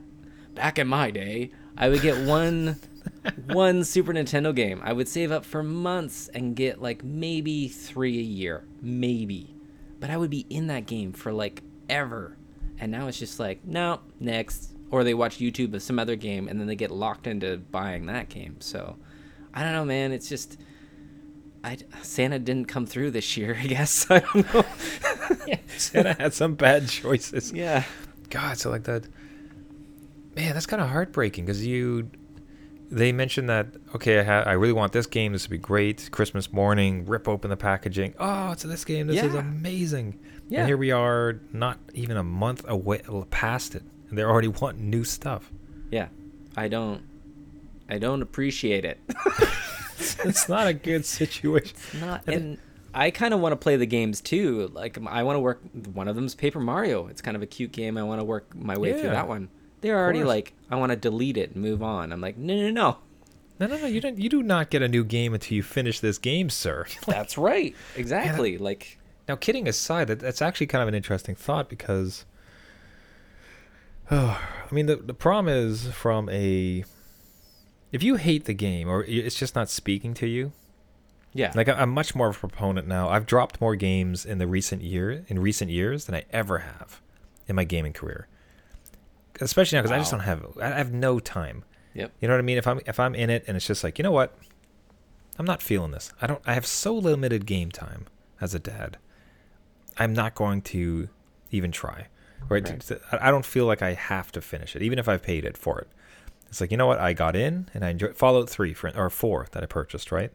back 0.55 0.79
in 0.79 0.87
my 0.87 1.11
day, 1.11 1.51
I 1.77 1.89
would 1.89 2.01
get 2.01 2.25
one 2.25 2.77
one 3.47 3.83
Super 3.83 4.13
Nintendo 4.13 4.53
game. 4.55 4.81
I 4.83 4.93
would 4.93 5.07
save 5.07 5.31
up 5.31 5.45
for 5.45 5.63
months 5.63 6.29
and 6.29 6.55
get 6.55 6.81
like 6.81 7.03
maybe 7.03 7.67
three 7.67 8.17
a 8.19 8.23
year, 8.23 8.65
maybe. 8.81 9.55
But 9.99 10.09
I 10.09 10.17
would 10.17 10.29
be 10.29 10.45
in 10.49 10.67
that 10.67 10.85
game 10.85 11.13
for 11.13 11.31
like 11.31 11.63
ever. 11.89 12.37
And 12.77 12.91
now 12.91 13.07
it's 13.07 13.19
just 13.19 13.39
like, 13.39 13.65
no, 13.65 14.01
next. 14.19 14.71
Or 14.91 15.03
they 15.03 15.13
watch 15.13 15.37
YouTube 15.37 15.73
of 15.73 15.81
some 15.81 15.99
other 15.99 16.15
game 16.15 16.47
and 16.47 16.59
then 16.59 16.67
they 16.67 16.75
get 16.75 16.91
locked 16.91 17.27
into 17.27 17.57
buying 17.57 18.05
that 18.07 18.29
game. 18.29 18.57
So 18.59 18.97
I 19.53 19.63
don't 19.63 19.73
know, 19.73 19.85
man. 19.85 20.11
It's 20.11 20.29
just. 20.29 20.57
I, 21.63 21.77
Santa 22.03 22.37
didn't 22.37 22.67
come 22.67 22.85
through 22.85 23.09
this 23.09 23.35
year, 23.37 23.57
I 23.59 23.65
guess. 23.65 24.05
I 24.11 24.19
don't 24.19 24.53
know. 24.53 24.65
yeah, 25.47 25.57
Santa 25.77 26.13
had 26.13 26.33
some 26.33 26.53
bad 26.53 26.87
choices. 26.87 27.51
yeah. 27.51 27.85
God, 28.29 28.59
so 28.59 28.69
like 28.69 28.83
that. 28.83 29.07
Man, 30.35 30.53
that's 30.53 30.65
kind 30.65 30.81
of 30.81 30.89
heartbreaking 30.89 31.45
because 31.45 31.65
you. 31.65 32.09
They 32.91 33.11
mentioned 33.11 33.49
that 33.49 33.67
okay, 33.95 34.19
I, 34.19 34.23
ha- 34.23 34.43
I 34.45 34.53
really 34.53 34.73
want 34.73 34.93
this 34.93 35.07
game. 35.07 35.33
This 35.33 35.43
would 35.45 35.51
be 35.51 35.57
great. 35.57 36.07
Christmas 36.11 36.53
morning, 36.53 37.05
rip 37.05 37.27
open 37.27 37.49
the 37.49 37.57
packaging. 37.57 38.13
Oh, 38.19 38.51
it's 38.51 38.61
this 38.63 38.85
game. 38.85 39.07
This 39.07 39.23
is 39.23 39.33
amazing. 39.33 40.19
Yeah. 40.49 40.59
And 40.59 40.67
here 40.67 40.77
we 40.77 40.91
are, 40.91 41.39
not 41.51 41.79
even 41.95 42.15
a 42.17 42.23
month 42.23 42.63
away 42.67 43.01
past 43.31 43.73
it, 43.73 43.83
and 44.09 44.17
they're 44.17 44.29
already 44.29 44.47
want 44.61 44.77
new 44.79 45.03
stuff. 45.03 45.51
Yeah. 45.89 46.09
I 46.55 46.67
don't. 46.67 47.03
I 47.89 47.97
don't 47.97 48.21
appreciate 48.21 48.85
it. 48.85 48.99
it's 49.97 50.49
not 50.49 50.67
a 50.67 50.73
good 50.73 51.05
situation. 51.19 51.75
not 51.99 52.27
and 52.27 52.57
i 52.93 53.11
kind 53.11 53.33
of 53.33 53.39
want 53.39 53.53
to 53.53 53.57
play 53.57 53.75
the 53.75 53.85
games 53.85 54.21
too 54.21 54.69
like 54.73 54.97
i 55.07 55.23
want 55.23 55.35
to 55.35 55.39
work 55.39 55.61
one 55.93 56.07
of 56.07 56.15
them's 56.15 56.35
paper 56.35 56.59
mario 56.59 57.07
it's 57.07 57.21
kind 57.21 57.35
of 57.35 57.43
a 57.43 57.45
cute 57.45 57.71
game 57.71 57.97
i 57.97 58.03
want 58.03 58.19
to 58.19 58.25
work 58.25 58.53
my 58.55 58.77
way 58.77 58.93
through 58.93 59.09
that 59.09 59.27
one 59.27 59.49
they're 59.81 59.97
already 59.99 60.23
like 60.23 60.53
i 60.71 60.75
want 60.75 60.91
to 60.91 60.95
delete 60.95 61.37
it 61.37 61.51
and 61.53 61.61
move 61.61 61.81
on 61.83 62.11
i'm 62.11 62.21
like 62.21 62.37
no 62.37 62.55
no 62.55 62.69
no 62.71 62.97
No, 63.59 63.67
no, 63.67 63.77
no. 63.77 63.85
You 63.87 64.01
don't. 64.01 64.17
You 64.19 64.27
do 64.27 64.43
not 64.43 64.69
get 64.69 64.81
a 64.81 64.87
new 64.89 65.03
game 65.05 65.33
until 65.33 65.55
you 65.55 65.63
finish 65.63 66.01
this 66.01 66.17
game, 66.17 66.49
sir. 66.49 66.85
that's 67.07 67.37
right 67.37 67.73
exactly 67.95 68.57
like 68.57 68.97
Now, 69.29 69.37
kidding 69.37 69.65
aside, 69.67 70.07
that, 70.09 70.19
that's 70.19 70.41
actually 70.41 70.67
kind 70.67 70.81
of 70.81 70.89
an 70.89 70.93
interesting 70.95 71.35
thought 71.35 71.69
because, 71.69 72.25
oh, 74.11 74.41
I 74.71 74.73
mean, 74.73 74.85
the 74.87 74.97
the 74.97 75.13
problem 75.13 75.53
is 75.53 75.87
from 75.87 76.27
a, 76.29 76.83
if 77.91 78.03
you 78.03 78.15
hate 78.15 78.43
the 78.45 78.53
game 78.53 78.89
or 78.89 79.03
it's 79.03 79.35
just 79.39 79.55
not 79.55 79.69
speaking 79.69 80.13
to 80.15 80.27
you. 80.27 80.51
yeah 81.33 81.51
Like 81.55 81.69
I- 81.69 81.79
I'm 81.81 81.91
much 81.91 82.13
more 82.15 82.27
of 82.29 82.35
a 82.35 82.39
proponent 82.39 82.87
now. 82.87 83.09
I've 83.09 83.25
dropped 83.25 83.61
more 83.61 83.75
games 83.75 84.25
in 84.25 84.37
the 84.37 84.47
recent 84.47 84.81
year 84.81 85.23
in 85.27 85.39
recent 85.39 85.71
years 85.71 86.05
than 86.05 86.15
I 86.15 86.23
ever 86.31 86.59
have 86.59 87.01
in 87.47 87.55
my 87.55 87.63
gaming 87.63 87.93
career. 87.93 88.27
Especially 89.41 89.77
now 89.77 89.81
because 89.81 89.91
I 89.91 89.99
just 89.99 90.11
don't 90.11 90.21
have 90.21 90.45
I 90.61 90.73
I 90.73 90.77
have 90.77 90.93
no 90.93 91.19
time. 91.19 91.63
yep 91.93 92.11
You 92.19 92.27
know 92.27 92.33
what 92.33 92.39
I 92.39 92.43
mean? 92.43 92.57
If 92.57 92.67
I'm 92.67 92.79
if 92.85 92.99
I'm 92.99 93.15
in 93.15 93.29
it 93.29 93.43
and 93.47 93.57
it's 93.57 93.67
just 93.67 93.83
like, 93.83 93.97
you 93.97 94.03
know 94.03 94.11
what? 94.11 94.37
I'm 95.37 95.45
not 95.45 95.61
feeling 95.61 95.91
this. 95.91 96.13
I 96.21 96.27
don't 96.27 96.41
I 96.45 96.53
have 96.53 96.65
so 96.65 96.93
limited 96.93 97.45
game 97.45 97.71
time 97.71 98.05
as 98.39 98.53
a 98.53 98.59
dad. 98.59 98.97
I'm 99.97 100.13
not 100.13 100.35
going 100.35 100.61
to 100.63 101.09
even 101.51 101.71
try. 101.71 102.07
Right? 102.47 102.67
Right. 102.69 102.91
I 103.11 103.27
I 103.27 103.31
don't 103.31 103.45
feel 103.45 103.65
like 103.65 103.81
I 103.81 103.93
have 103.93 104.31
to 104.33 104.41
finish 104.41 104.75
it, 104.75 104.81
even 104.81 104.99
if 104.99 105.09
I've 105.09 105.23
paid 105.23 105.45
it 105.45 105.57
for 105.57 105.79
it. 105.79 105.87
It's 106.47 106.61
like, 106.61 106.71
you 106.71 106.77
know 106.77 106.87
what? 106.87 106.99
I 106.99 107.13
got 107.13 107.35
in 107.35 107.69
and 107.73 107.83
I 107.83 107.89
enjoyed 107.89 108.15
Fallout 108.15 108.49
3 108.49 108.73
for, 108.73 108.95
or 108.95 109.09
4 109.09 109.47
that 109.51 109.63
I 109.63 109.65
purchased, 109.65 110.11
right? 110.11 110.31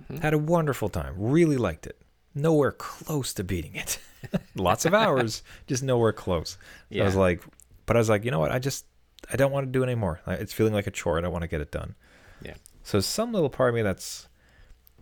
Mm-hmm. 0.00 0.22
Had 0.22 0.34
a 0.34 0.38
wonderful 0.38 0.88
time. 0.88 1.14
Really 1.16 1.56
liked 1.56 1.86
it. 1.86 2.00
Nowhere 2.34 2.72
close 2.72 3.32
to 3.34 3.44
beating 3.44 3.74
it. 3.74 3.98
Lots 4.56 4.84
of 4.84 4.92
hours, 4.92 5.42
just 5.66 5.82
nowhere 5.82 6.12
close. 6.12 6.58
I 6.92 7.04
was 7.04 7.16
like, 7.16 7.42
but 7.86 7.96
I 7.96 8.00
was 8.00 8.08
like, 8.08 8.24
you 8.24 8.30
know 8.30 8.38
what? 8.40 8.52
I 8.52 8.58
just, 8.58 8.86
I 9.32 9.36
don't 9.36 9.52
want 9.52 9.66
to 9.66 9.72
do 9.72 9.82
it 9.82 9.86
anymore. 9.86 10.20
It's 10.26 10.52
feeling 10.52 10.74
like 10.74 10.86
a 10.86 10.90
chore. 10.90 11.18
I 11.18 11.20
don't 11.20 11.32
want 11.32 11.42
to 11.42 11.48
get 11.48 11.60
it 11.60 11.70
done. 11.70 11.94
yeah 12.42 12.54
So 12.82 13.00
some 13.00 13.32
little 13.32 13.50
part 13.50 13.70
of 13.70 13.74
me 13.74 13.82
that's 13.82 14.28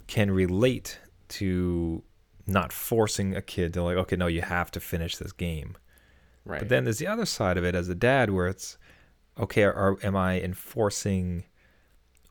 can 0.06 0.30
relate 0.30 0.98
to 1.28 2.02
not 2.46 2.72
forcing 2.72 3.34
a 3.34 3.42
kid 3.42 3.72
to 3.74 3.82
like, 3.82 3.96
okay, 3.96 4.16
no, 4.16 4.26
you 4.26 4.42
have 4.42 4.70
to 4.72 4.80
finish 4.80 5.16
this 5.16 5.32
game. 5.32 5.76
right 6.44 6.60
But 6.60 6.68
then 6.68 6.84
there's 6.84 6.98
the 6.98 7.06
other 7.06 7.26
side 7.26 7.56
of 7.56 7.64
it 7.64 7.74
as 7.74 7.88
a 7.88 7.94
dad 7.94 8.30
where 8.30 8.46
it's, 8.48 8.76
okay, 9.38 9.62
are, 9.64 9.96
am 10.02 10.14
I 10.14 10.40
enforcing 10.40 11.44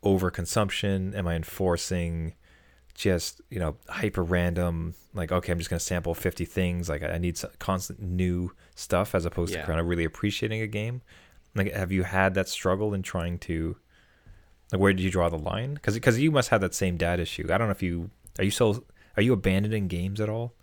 overconsumption? 0.04 1.16
Am 1.16 1.28
I 1.28 1.36
enforcing 1.36 2.36
just, 2.94 3.42
you 3.50 3.60
know, 3.60 3.76
hyper 3.89 4.24
random, 4.24 4.94
like, 5.13 5.32
okay, 5.32 5.52
I'm 5.52 5.58
just 5.58 5.70
going 5.70 5.80
to 5.80 5.86
sample 5.86 6.13
50 6.13 6.46
things. 6.46 6.89
Like, 6.89 7.02
I 7.02 7.18
need 7.18 7.38
some 7.38 7.50
constant 7.60 8.00
new 8.00 8.52
stuff 8.76 9.14
as 9.16 9.26
opposed 9.26 9.54
Yeah. 9.54 9.62
to 9.62 9.68
kind 9.68 9.80
of 9.80 9.88
really 9.88 10.04
appreciating 10.06 10.62
a 10.62 10.68
game. 10.68 11.02
Like, 11.56 11.72
have 11.74 11.92
you 11.92 12.04
had 12.04 12.34
that 12.34 12.50
struggle 12.50 12.94
in 12.94 13.04
trying 13.04 13.38
to, 13.40 13.76
like, 14.72 14.82
where 14.82 14.94
did 14.94 15.02
you 15.04 15.12
draw 15.12 15.30
the 15.30 15.38
line? 15.38 15.76
Because 15.76 15.94
because 15.94 16.20
you 16.20 16.32
must 16.32 16.50
have 16.50 16.62
that 16.62 16.74
same 16.74 16.98
dad 16.98 17.20
issue. 17.20 17.48
I 17.52 17.58
don't 17.58 17.68
know 17.68 17.72
if 17.74 17.84
you, 17.84 18.10
are 18.40 18.44
you 18.44 18.52
so, 18.52 18.84
are 19.16 19.22
you 19.22 19.34
abandoning 19.34 19.88
games 19.88 20.20
at 20.20 20.30
all? 20.30 20.54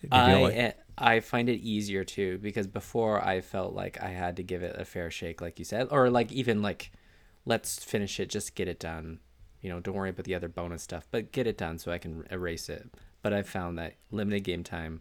Do 0.00 0.06
you 0.06 0.10
feel 0.10 0.18
I 0.18 0.40
like- 0.42 0.54
eh, 0.56 0.72
I 0.98 1.20
find 1.20 1.48
it 1.48 1.60
easier 1.60 2.04
too 2.04 2.36
because 2.38 2.66
before 2.66 3.24
I 3.24 3.40
felt 3.40 3.72
like 3.72 4.02
I 4.02 4.08
had 4.10 4.36
to 4.36 4.42
give 4.42 4.62
it 4.62 4.76
a 4.78 4.84
fair 4.84 5.10
shake, 5.10 5.40
like 5.40 5.58
you 5.58 5.64
said, 5.64 5.88
or 5.90 6.10
like 6.10 6.30
even 6.30 6.60
like, 6.60 6.92
let's 7.46 7.82
finish 7.82 8.20
it, 8.20 8.28
just 8.28 8.54
get 8.54 8.68
it 8.68 8.78
done. 8.78 9.20
You 9.62 9.70
know, 9.70 9.80
don't 9.80 9.94
worry 9.94 10.10
about 10.10 10.26
the 10.26 10.34
other 10.34 10.48
bonus 10.48 10.82
stuff, 10.82 11.06
but 11.10 11.32
get 11.32 11.46
it 11.46 11.56
done 11.56 11.78
so 11.78 11.90
I 11.92 11.98
can 11.98 12.26
erase 12.30 12.68
it. 12.68 12.90
But 13.22 13.32
I've 13.32 13.48
found 13.48 13.78
that 13.78 13.94
limited 14.10 14.40
game 14.44 14.64
time, 14.64 15.00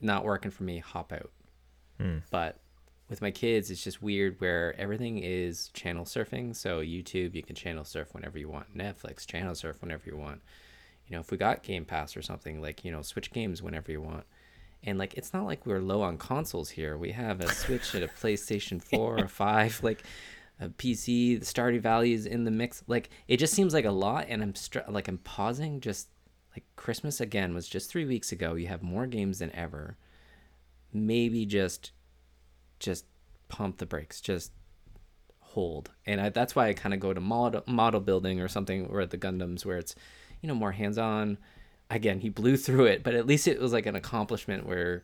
not 0.00 0.24
working 0.24 0.50
for 0.50 0.64
me. 0.64 0.78
Hop 0.78 1.12
out. 1.12 1.30
Hmm. 1.98 2.18
But 2.30 2.58
with 3.08 3.22
my 3.22 3.30
kids, 3.30 3.70
it's 3.70 3.84
just 3.84 4.02
weird 4.02 4.40
where 4.40 4.74
everything 4.78 5.18
is 5.18 5.68
channel 5.68 6.04
surfing. 6.04 6.56
So 6.56 6.80
YouTube, 6.80 7.34
you 7.34 7.42
can 7.42 7.54
channel 7.54 7.84
surf 7.84 8.14
whenever 8.14 8.38
you 8.38 8.48
want. 8.48 8.76
Netflix, 8.76 9.26
channel 9.26 9.54
surf 9.54 9.80
whenever 9.80 10.02
you 10.06 10.16
want. 10.16 10.40
You 11.06 11.16
know, 11.16 11.20
if 11.20 11.30
we 11.30 11.36
got 11.36 11.62
Game 11.62 11.84
Pass 11.84 12.16
or 12.16 12.22
something, 12.22 12.60
like, 12.62 12.84
you 12.84 12.90
know, 12.90 13.02
switch 13.02 13.30
games 13.30 13.62
whenever 13.62 13.92
you 13.92 14.00
want. 14.00 14.24
And 14.82 14.98
like, 14.98 15.14
it's 15.14 15.32
not 15.32 15.44
like 15.44 15.66
we're 15.66 15.80
low 15.80 16.02
on 16.02 16.18
consoles 16.18 16.70
here. 16.70 16.96
We 16.96 17.12
have 17.12 17.40
a 17.40 17.48
Switch 17.48 17.94
and 17.94 18.04
a 18.04 18.08
PlayStation 18.20 18.82
4 18.82 19.20
or 19.20 19.28
5, 19.28 19.82
like 19.82 20.02
a 20.60 20.68
PC, 20.68 21.38
the 21.40 21.46
Stardew 21.46 21.80
Valley 21.80 22.12
is 22.12 22.26
in 22.26 22.44
the 22.44 22.50
mix. 22.50 22.82
Like, 22.86 23.10
it 23.28 23.38
just 23.38 23.54
seems 23.54 23.74
like 23.74 23.84
a 23.84 23.90
lot. 23.90 24.26
And 24.28 24.42
I'm 24.42 24.54
str- 24.54 24.80
like, 24.88 25.08
I'm 25.08 25.18
pausing 25.18 25.80
just 25.80 26.08
like 26.54 26.64
Christmas 26.76 27.20
again 27.20 27.54
was 27.54 27.68
just 27.68 27.90
three 27.90 28.04
weeks 28.04 28.32
ago. 28.32 28.54
You 28.54 28.68
have 28.68 28.82
more 28.82 29.06
games 29.06 29.40
than 29.40 29.54
ever. 29.54 29.96
Maybe 30.94 31.44
just 31.44 31.92
just 32.78 33.04
pump 33.48 33.78
the 33.78 33.86
brakes, 33.86 34.20
just 34.20 34.52
hold. 35.40 35.90
And 36.06 36.20
I, 36.20 36.28
that's 36.28 36.54
why 36.54 36.68
I 36.68 36.72
kind 36.72 36.94
of 36.94 37.00
go 37.00 37.12
to 37.12 37.20
model 37.20 37.62
model 37.66 38.00
building 38.00 38.40
or 38.40 38.48
something, 38.48 38.86
or 38.86 39.04
the 39.04 39.18
Gundams 39.18 39.64
where 39.64 39.78
it's 39.78 39.94
you 40.40 40.48
know 40.48 40.54
more 40.54 40.72
hands 40.72 40.98
on. 40.98 41.38
Again, 41.90 42.20
he 42.20 42.28
blew 42.28 42.56
through 42.56 42.86
it, 42.86 43.02
but 43.02 43.14
at 43.14 43.26
least 43.26 43.46
it 43.46 43.60
was 43.60 43.72
like 43.72 43.86
an 43.86 43.94
accomplishment 43.94 44.66
where 44.66 45.02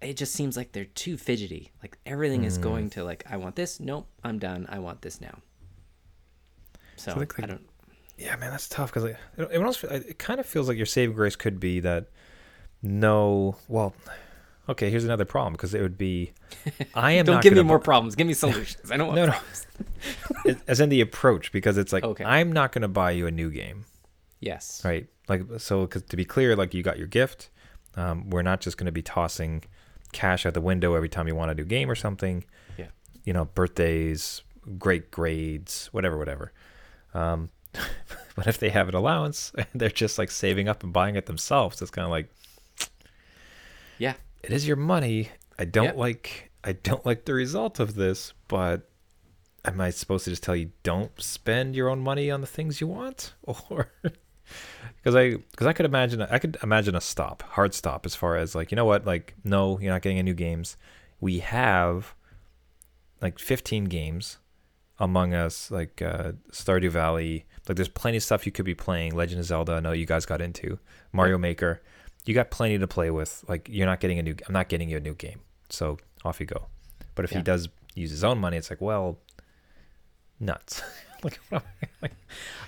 it 0.00 0.16
just 0.16 0.32
seems 0.32 0.56
like 0.56 0.72
they're 0.72 0.84
too 0.86 1.16
fidgety. 1.16 1.72
Like 1.82 1.98
everything 2.06 2.42
mm. 2.42 2.46
is 2.46 2.58
going 2.58 2.90
to 2.90 3.04
like 3.04 3.24
I 3.28 3.36
want 3.36 3.56
this. 3.56 3.80
Nope, 3.80 4.06
I'm 4.24 4.38
done. 4.38 4.66
I 4.68 4.78
want 4.78 5.02
this 5.02 5.20
now. 5.20 5.38
So, 6.96 7.12
so 7.12 7.18
like, 7.18 7.42
I 7.42 7.46
don't. 7.46 7.66
Yeah, 8.18 8.36
man, 8.36 8.50
that's 8.50 8.68
tough 8.68 8.92
because 8.92 9.04
it, 9.04 9.16
it, 9.38 9.56
almost, 9.56 9.82
it 9.82 10.18
kind 10.18 10.40
of 10.40 10.44
feels 10.44 10.68
like 10.68 10.76
your 10.76 10.84
saving 10.84 11.16
grace 11.16 11.36
could 11.36 11.58
be 11.58 11.80
that 11.80 12.08
no, 12.82 13.56
well, 13.66 13.94
Okay, 14.70 14.88
here's 14.88 15.04
another 15.04 15.24
problem 15.24 15.54
because 15.54 15.74
it 15.74 15.82
would 15.82 15.98
be 15.98 16.32
I 16.94 17.12
am 17.12 17.26
Don't 17.26 17.42
give 17.42 17.54
me 17.54 17.62
more 17.62 17.80
problems. 17.80 18.14
Give 18.14 18.26
me 18.26 18.34
solutions. 18.34 18.90
I 18.90 18.96
don't 18.96 19.08
want 19.08 19.16
no, 19.16 19.26
problems. 19.26 19.66
No. 20.46 20.54
As 20.68 20.78
in 20.78 20.90
the 20.90 21.00
approach 21.00 21.50
because 21.50 21.76
it's 21.76 21.92
like 21.92 22.04
okay. 22.04 22.24
I'm 22.24 22.52
not 22.52 22.70
going 22.70 22.82
to 22.82 22.88
buy 22.88 23.10
you 23.10 23.26
a 23.26 23.32
new 23.32 23.50
game. 23.50 23.84
Yes. 24.38 24.80
Right. 24.84 25.08
Like 25.28 25.42
so 25.58 25.86
cuz 25.88 26.02
to 26.02 26.16
be 26.16 26.24
clear 26.24 26.54
like 26.54 26.72
you 26.72 26.84
got 26.84 26.98
your 26.98 27.08
gift. 27.08 27.50
Um, 27.96 28.30
we're 28.30 28.42
not 28.42 28.60
just 28.60 28.76
going 28.76 28.86
to 28.86 28.92
be 28.92 29.02
tossing 29.02 29.64
cash 30.12 30.46
out 30.46 30.54
the 30.54 30.60
window 30.60 30.94
every 30.94 31.08
time 31.08 31.26
you 31.26 31.34
want 31.34 31.50
a 31.50 31.54
new 31.54 31.64
game 31.64 31.90
or 31.90 31.96
something. 31.96 32.44
Yeah. 32.78 32.86
You 33.24 33.32
know, 33.32 33.46
birthdays, 33.46 34.42
great 34.78 35.10
grades, 35.10 35.88
whatever, 35.90 36.16
whatever. 36.16 36.52
Um, 37.12 37.50
but 38.36 38.46
if 38.46 38.58
they 38.58 38.70
have 38.70 38.88
an 38.88 38.94
allowance 38.94 39.50
and 39.56 39.66
they're 39.74 39.90
just 39.90 40.16
like 40.16 40.30
saving 40.30 40.68
up 40.68 40.84
and 40.84 40.92
buying 40.92 41.16
it 41.16 41.26
themselves, 41.26 41.82
it's 41.82 41.90
kind 41.90 42.04
of 42.04 42.10
like 42.12 42.28
yeah 43.98 44.14
it 44.42 44.52
is 44.52 44.66
your 44.66 44.76
money. 44.76 45.30
I 45.58 45.64
don't 45.64 45.84
yep. 45.84 45.96
like 45.96 46.50
I 46.64 46.72
don't 46.72 47.04
like 47.04 47.24
the 47.24 47.34
result 47.34 47.80
of 47.80 47.94
this, 47.94 48.32
but 48.48 48.90
am 49.64 49.80
I 49.80 49.90
supposed 49.90 50.24
to 50.24 50.30
just 50.30 50.42
tell 50.42 50.56
you 50.56 50.72
don't 50.82 51.12
spend 51.20 51.74
your 51.74 51.88
own 51.88 52.00
money 52.00 52.30
on 52.30 52.40
the 52.40 52.46
things 52.46 52.80
you 52.80 52.86
want, 52.86 53.34
or 53.42 53.92
because 54.96 55.14
I 55.14 55.36
because 55.36 55.66
I 55.66 55.72
could 55.72 55.86
imagine 55.86 56.22
I 56.22 56.38
could 56.38 56.58
imagine 56.62 56.94
a 56.94 57.00
stop, 57.00 57.42
hard 57.42 57.74
stop, 57.74 58.06
as 58.06 58.14
far 58.14 58.36
as 58.36 58.54
like 58.54 58.70
you 58.70 58.76
know 58.76 58.84
what, 58.84 59.06
like 59.06 59.34
no, 59.44 59.78
you're 59.78 59.92
not 59.92 60.02
getting 60.02 60.18
any 60.18 60.30
new 60.30 60.34
games. 60.34 60.76
We 61.20 61.40
have 61.40 62.14
like 63.20 63.38
15 63.38 63.84
games 63.84 64.38
among 64.98 65.34
us, 65.34 65.70
like 65.70 66.00
uh, 66.00 66.32
Stardew 66.50 66.90
Valley. 66.90 67.46
Like 67.68 67.76
there's 67.76 67.88
plenty 67.88 68.16
of 68.16 68.22
stuff 68.22 68.46
you 68.46 68.52
could 68.52 68.64
be 68.64 68.74
playing. 68.74 69.14
Legend 69.14 69.40
of 69.40 69.46
Zelda, 69.46 69.74
I 69.74 69.80
know 69.80 69.92
you 69.92 70.06
guys 70.06 70.24
got 70.24 70.40
into 70.40 70.78
Mario 71.12 71.36
Maker 71.36 71.82
you 72.26 72.34
got 72.34 72.50
plenty 72.50 72.78
to 72.78 72.86
play 72.86 73.10
with. 73.10 73.44
Like 73.48 73.68
you're 73.70 73.86
not 73.86 74.00
getting 74.00 74.18
a 74.18 74.22
new. 74.22 74.34
I'm 74.46 74.52
not 74.52 74.68
getting 74.68 74.88
you 74.88 74.96
a 74.96 75.00
new 75.00 75.14
game. 75.14 75.40
So 75.68 75.98
off 76.24 76.40
you 76.40 76.46
go. 76.46 76.66
But 77.14 77.24
if 77.24 77.32
yeah. 77.32 77.38
he 77.38 77.44
does 77.44 77.68
use 77.94 78.10
his 78.10 78.24
own 78.24 78.38
money, 78.38 78.56
it's 78.56 78.70
like 78.70 78.80
well, 78.80 79.18
nuts. 80.38 80.82
like, 81.22 82.12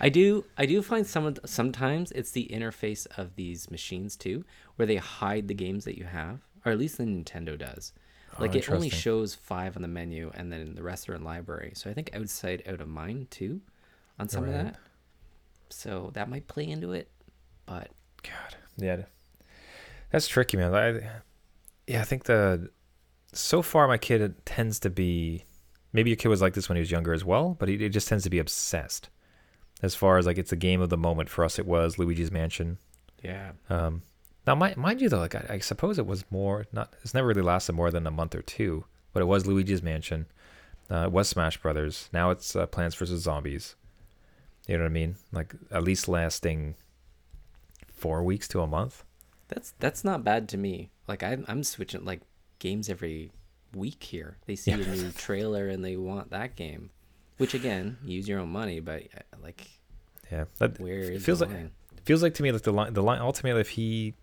I 0.01 0.09
do. 0.09 0.45
I 0.59 0.67
do 0.67 0.83
find 0.83 1.07
some 1.07 1.25
of 1.25 1.37
the, 1.37 1.49
sometimes 1.49 2.13
it's 2.13 2.33
the 2.33 2.49
interface 2.53 3.07
of 3.17 3.35
these 3.37 3.71
machines 3.71 4.17
too, 4.17 4.45
where 4.77 4.87
they 4.87 4.97
hide 4.97 5.49
the 5.49 5.55
games 5.55 5.85
that 5.85 5.99
you 5.99 6.05
have, 6.05 6.41
or 6.65 6.73
at 6.73 6.79
least 6.79 6.99
the 6.99 7.05
Nintendo 7.05 7.59
does. 7.59 7.93
Oh, 8.35 8.43
like 8.43 8.55
oh, 8.55 8.59
it 8.59 8.71
only 8.71 8.91
shows 8.91 9.35
five 9.35 9.77
on 9.77 9.83
the 9.83 9.89
menu, 9.89 10.31
and 10.35 10.53
then 10.53 10.75
the 10.75 10.83
rest 10.83 11.09
are 11.09 11.15
in 11.15 11.25
library. 11.25 11.73
So 11.75 11.91
I 11.91 11.95
think 11.95 12.11
outside 12.15 12.63
out 12.67 12.81
of 12.81 12.89
mind 12.89 13.31
too, 13.31 13.61
on 14.19 14.29
some 14.29 14.45
right. 14.45 14.55
of 14.55 14.65
that. 14.65 14.77
So 15.71 16.11
that 16.15 16.29
might 16.29 16.47
play 16.49 16.69
into 16.69 16.93
it, 16.93 17.11
but 17.65 17.89
God, 18.23 18.57
yeah. 18.77 19.03
That's 20.13 20.29
tricky, 20.29 20.57
man. 20.57 20.75
I, 20.75 21.01
yeah, 21.87 22.01
I 22.01 22.05
think 22.05 22.25
the 22.25 22.71
so 23.33 23.63
far 23.63 23.89
my 23.89 23.99
kid 23.99 24.35
tends 24.45 24.79
to 24.81 24.91
be 24.91 25.45
maybe 25.93 26.11
your 26.11 26.17
kid 26.17 26.29
was 26.29 26.43
like 26.43 26.55
this 26.55 26.69
when 26.69 26.77
he 26.77 26.81
was 26.81 26.91
younger 26.91 27.13
as 27.13 27.25
well, 27.25 27.57
but 27.59 27.69
he, 27.69 27.79
he 27.79 27.89
just 27.89 28.09
tends 28.09 28.25
to 28.25 28.31
be 28.31 28.39
obsessed. 28.39 29.09
As 29.83 29.95
far 29.95 30.19
as 30.19 30.27
like 30.27 30.39
it's 30.39 30.53
a 30.53 30.57
game 30.57 30.81
of 30.81 30.91
the 30.91 30.97
moment 30.97 31.29
for 31.29 31.45
us, 31.45 31.59
it 31.59 31.67
was 31.67 31.99
Luigi's 31.99 32.31
Mansion. 32.31 32.79
Yeah. 33.23 33.53
Um, 33.69 34.03
now, 34.47 34.55
mind, 34.55 34.77
mind 34.77 35.01
you 35.01 35.09
though, 35.09 35.19
like 35.19 35.35
I, 35.35 35.47
I, 35.51 35.59
suppose 35.59 35.99
it 35.99 36.07
was 36.07 36.25
more 36.31 36.67
not. 36.73 36.95
It's 37.03 37.15
never 37.15 37.29
really 37.29 37.43
lasted 37.43 37.73
more 37.73 37.91
than 37.91 38.07
a 38.07 38.11
month 38.11 38.35
or 38.35 38.43
two, 38.43 38.85
but 39.13 39.23
it 39.23 39.27
was 39.27 39.47
Luigi's 39.47 39.83
Mansion. 39.83 40.27
Uh, 40.91 41.05
it 41.05 41.13
was 41.13 41.29
Smash 41.29 41.57
Brothers. 41.57 42.11
Now 42.13 42.31
it's 42.31 42.55
uh, 42.55 42.67
Plants 42.67 42.97
vs 42.97 43.23
Zombies. 43.23 43.77
You 44.67 44.77
know 44.77 44.85
what 44.85 44.91
I 44.91 44.93
mean? 44.93 45.17
Like 45.33 45.55
at 45.71 45.83
least 45.83 46.07
lasting 46.07 46.75
four 47.93 48.23
weeks 48.23 48.47
to 48.49 48.61
a 48.61 48.67
month. 48.67 49.05
That's 49.53 49.75
that's 49.79 50.03
not 50.03 50.25
bad 50.25 50.49
to 50.51 50.57
me. 50.57 50.91
Like 51.07 51.23
I'm 51.23 51.45
I'm 51.47 51.63
switching 51.63 52.05
like 52.05 52.23
games 52.59 52.89
every 52.89 53.33
week 53.75 54.03
here. 54.03 54.39
They 54.47 54.57
see 54.57 54.71
yeah. 54.71 54.79
a 54.79 54.97
new 54.97 55.11
trailer 55.17 55.69
and 55.69 55.85
they 55.85 55.97
want 55.97 56.31
that 56.31 56.57
game, 56.57 56.91
which 57.37 57.53
again, 57.53 57.99
use 58.03 58.27
your 58.27 58.41
own 58.41 58.51
money, 58.51 58.81
but 58.81 59.03
uh, 59.15 59.37
like 59.43 59.69
yeah, 60.31 60.45
that 60.59 60.81
where 60.81 61.19
feels 61.21 61.43
like 61.43 61.51
feels 62.05 62.23
like 62.23 62.35
to 62.35 62.43
me 62.43 62.51
like 62.51 62.63
the 62.63 62.73
line 62.73 62.95
the 62.95 63.03
line 63.03 63.21
ultimately 63.21 63.61
if 63.61 63.71
he 63.71 64.15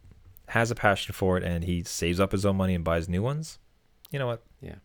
has 0.48 0.72
a 0.72 0.76
passion 0.76 1.14
for 1.14 1.38
it 1.38 1.44
and 1.44 1.64
he 1.64 1.84
saves 1.84 2.20
up 2.20 2.32
his 2.32 2.44
own 2.44 2.56
money 2.56 2.74
and 2.74 2.84
buys 2.84 3.08
new 3.08 3.22
ones, 3.22 3.60
you 4.10 4.18
know 4.18 4.28
what? 4.28 4.42
Yeah, 4.62 4.76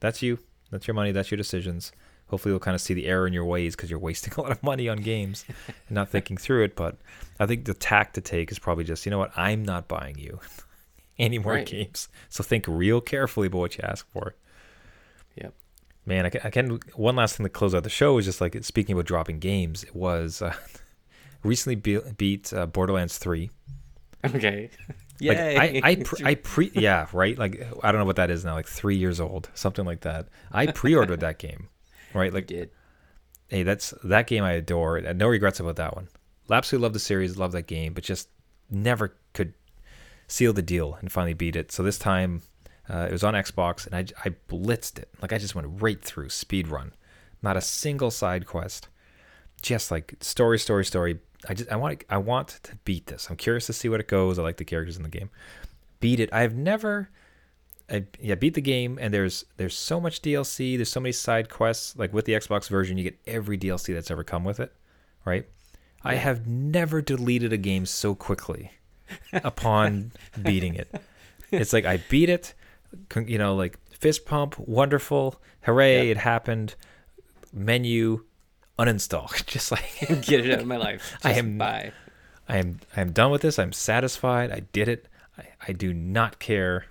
that's 0.00 0.20
you. 0.20 0.38
That's 0.72 0.88
your 0.88 0.94
money. 0.94 1.12
That's 1.12 1.30
your 1.30 1.38
decisions 1.38 1.92
hopefully 2.32 2.50
you'll 2.50 2.60
kind 2.60 2.74
of 2.74 2.80
see 2.80 2.94
the 2.94 3.06
error 3.06 3.26
in 3.26 3.34
your 3.34 3.44
ways 3.44 3.76
because 3.76 3.90
you're 3.90 3.98
wasting 3.98 4.32
a 4.38 4.40
lot 4.40 4.50
of 4.50 4.62
money 4.62 4.88
on 4.88 4.96
games 4.96 5.44
and 5.68 5.90
not 5.90 6.08
thinking 6.08 6.38
through 6.38 6.64
it. 6.64 6.74
But 6.74 6.96
I 7.38 7.44
think 7.44 7.66
the 7.66 7.74
tack 7.74 8.14
to 8.14 8.22
take 8.22 8.50
is 8.50 8.58
probably 8.58 8.84
just, 8.84 9.04
you 9.04 9.10
know 9.10 9.18
what, 9.18 9.32
I'm 9.36 9.62
not 9.62 9.86
buying 9.86 10.18
you 10.18 10.40
any 11.18 11.38
more 11.38 11.52
right. 11.52 11.66
games. 11.66 12.08
So 12.30 12.42
think 12.42 12.64
real 12.66 13.02
carefully 13.02 13.48
about 13.48 13.58
what 13.58 13.76
you 13.76 13.84
ask 13.84 14.10
for. 14.10 14.34
Yep. 15.36 15.52
Man, 16.06 16.24
I 16.24 16.30
can, 16.30 16.40
I 16.42 16.48
can. 16.48 16.80
One 16.94 17.16
last 17.16 17.36
thing 17.36 17.44
to 17.44 17.50
close 17.50 17.74
out 17.74 17.84
the 17.84 17.90
show 17.90 18.16
is 18.16 18.24
just 18.24 18.40
like 18.40 18.64
speaking 18.64 18.94
about 18.94 19.04
dropping 19.04 19.38
games. 19.38 19.84
It 19.84 19.94
was 19.94 20.40
uh, 20.40 20.54
recently 21.42 21.76
be- 21.76 22.00
beat 22.16 22.50
uh, 22.54 22.64
Borderlands 22.64 23.18
Three. 23.18 23.50
Okay. 24.24 24.70
Yay. 25.20 25.28
Like 25.28 25.84
I, 25.84 25.88
I, 25.90 25.94
pre, 25.96 26.24
I 26.24 26.34
pre, 26.36 26.70
yeah, 26.74 27.06
right. 27.12 27.38
Like 27.38 27.64
I 27.82 27.92
don't 27.92 28.00
know 28.00 28.06
what 28.06 28.16
that 28.16 28.30
is 28.30 28.44
now, 28.44 28.54
like 28.54 28.66
three 28.66 28.96
years 28.96 29.20
old, 29.20 29.50
something 29.54 29.84
like 29.84 30.00
that. 30.00 30.26
I 30.50 30.66
pre-ordered 30.66 31.20
that 31.20 31.38
game 31.38 31.68
right? 32.14 32.32
Like, 32.32 32.50
hey, 33.48 33.62
that's 33.62 33.92
that 34.04 34.26
game 34.26 34.44
I 34.44 34.52
adore. 34.52 35.00
No 35.00 35.28
regrets 35.28 35.60
about 35.60 35.76
that 35.76 35.94
one. 35.94 36.08
Absolutely 36.50 36.82
love 36.84 36.92
the 36.92 36.98
series, 36.98 37.36
love 37.36 37.52
that 37.52 37.66
game, 37.66 37.92
but 37.94 38.04
just 38.04 38.28
never 38.70 39.14
could 39.32 39.54
seal 40.26 40.52
the 40.52 40.62
deal 40.62 40.96
and 41.00 41.12
finally 41.12 41.34
beat 41.34 41.56
it. 41.56 41.70
So 41.70 41.82
this 41.82 41.98
time, 41.98 42.42
uh, 42.88 43.06
it 43.08 43.12
was 43.12 43.24
on 43.24 43.34
Xbox, 43.34 43.86
and 43.86 43.94
I 43.94 44.28
I 44.28 44.34
blitzed 44.48 44.98
it. 44.98 45.08
Like 45.20 45.32
I 45.32 45.38
just 45.38 45.54
went 45.54 45.82
right 45.82 46.02
through 46.02 46.30
speed 46.30 46.68
run, 46.68 46.92
not 47.42 47.56
a 47.56 47.60
single 47.60 48.10
side 48.10 48.46
quest, 48.46 48.88
just 49.60 49.90
like 49.90 50.14
story, 50.20 50.58
story, 50.58 50.84
story. 50.84 51.20
I 51.48 51.54
just 51.54 51.70
I 51.70 51.76
want 51.76 52.04
I 52.08 52.18
want 52.18 52.60
to 52.64 52.76
beat 52.84 53.06
this. 53.06 53.28
I'm 53.30 53.36
curious 53.36 53.66
to 53.66 53.72
see 53.72 53.88
what 53.88 54.00
it 54.00 54.08
goes. 54.08 54.38
I 54.38 54.42
like 54.42 54.56
the 54.56 54.64
characters 54.64 54.96
in 54.96 55.02
the 55.02 55.08
game. 55.08 55.30
Beat 56.00 56.20
it. 56.20 56.32
I've 56.32 56.54
never 56.54 57.10
I, 57.92 58.06
yeah, 58.18 58.36
beat 58.36 58.54
the 58.54 58.62
game, 58.62 58.98
and 59.00 59.12
there's 59.12 59.44
there's 59.58 59.76
so 59.76 60.00
much 60.00 60.22
DLC. 60.22 60.76
There's 60.76 60.88
so 60.88 61.00
many 61.00 61.12
side 61.12 61.50
quests. 61.50 61.94
Like 61.96 62.12
with 62.12 62.24
the 62.24 62.32
Xbox 62.32 62.68
version, 62.68 62.96
you 62.96 63.04
get 63.04 63.18
every 63.26 63.58
DLC 63.58 63.92
that's 63.92 64.10
ever 64.10 64.24
come 64.24 64.44
with 64.44 64.58
it, 64.60 64.72
right? 65.26 65.46
Yeah. 66.02 66.10
I 66.10 66.14
have 66.14 66.46
never 66.46 67.02
deleted 67.02 67.52
a 67.52 67.58
game 67.58 67.84
so 67.84 68.14
quickly 68.14 68.72
upon 69.32 70.12
beating 70.40 70.74
it. 70.74 70.88
It's 71.50 71.74
like 71.74 71.84
I 71.84 71.98
beat 72.08 72.30
it, 72.30 72.54
you 73.26 73.36
know, 73.36 73.54
like 73.54 73.78
fist 73.90 74.24
pump, 74.24 74.58
wonderful, 74.58 75.40
hooray, 75.62 76.10
it 76.10 76.16
happened. 76.16 76.74
Menu, 77.52 78.24
uninstall, 78.78 79.44
just 79.46 79.70
like 79.70 79.98
get 80.22 80.46
it 80.46 80.50
out 80.50 80.60
of 80.60 80.66
my 80.66 80.78
life. 80.78 81.12
Just 81.12 81.26
I 81.26 81.32
am 81.32 81.58
bye. 81.58 81.92
I 82.48 82.56
am 82.56 82.80
I 82.96 83.02
am 83.02 83.12
done 83.12 83.30
with 83.30 83.42
this. 83.42 83.58
I'm 83.58 83.72
satisfied. 83.72 84.50
I 84.50 84.60
did 84.72 84.88
it. 84.88 85.06
I, 85.36 85.44
I 85.68 85.72
do 85.72 85.92
not 85.92 86.38
care 86.38 86.86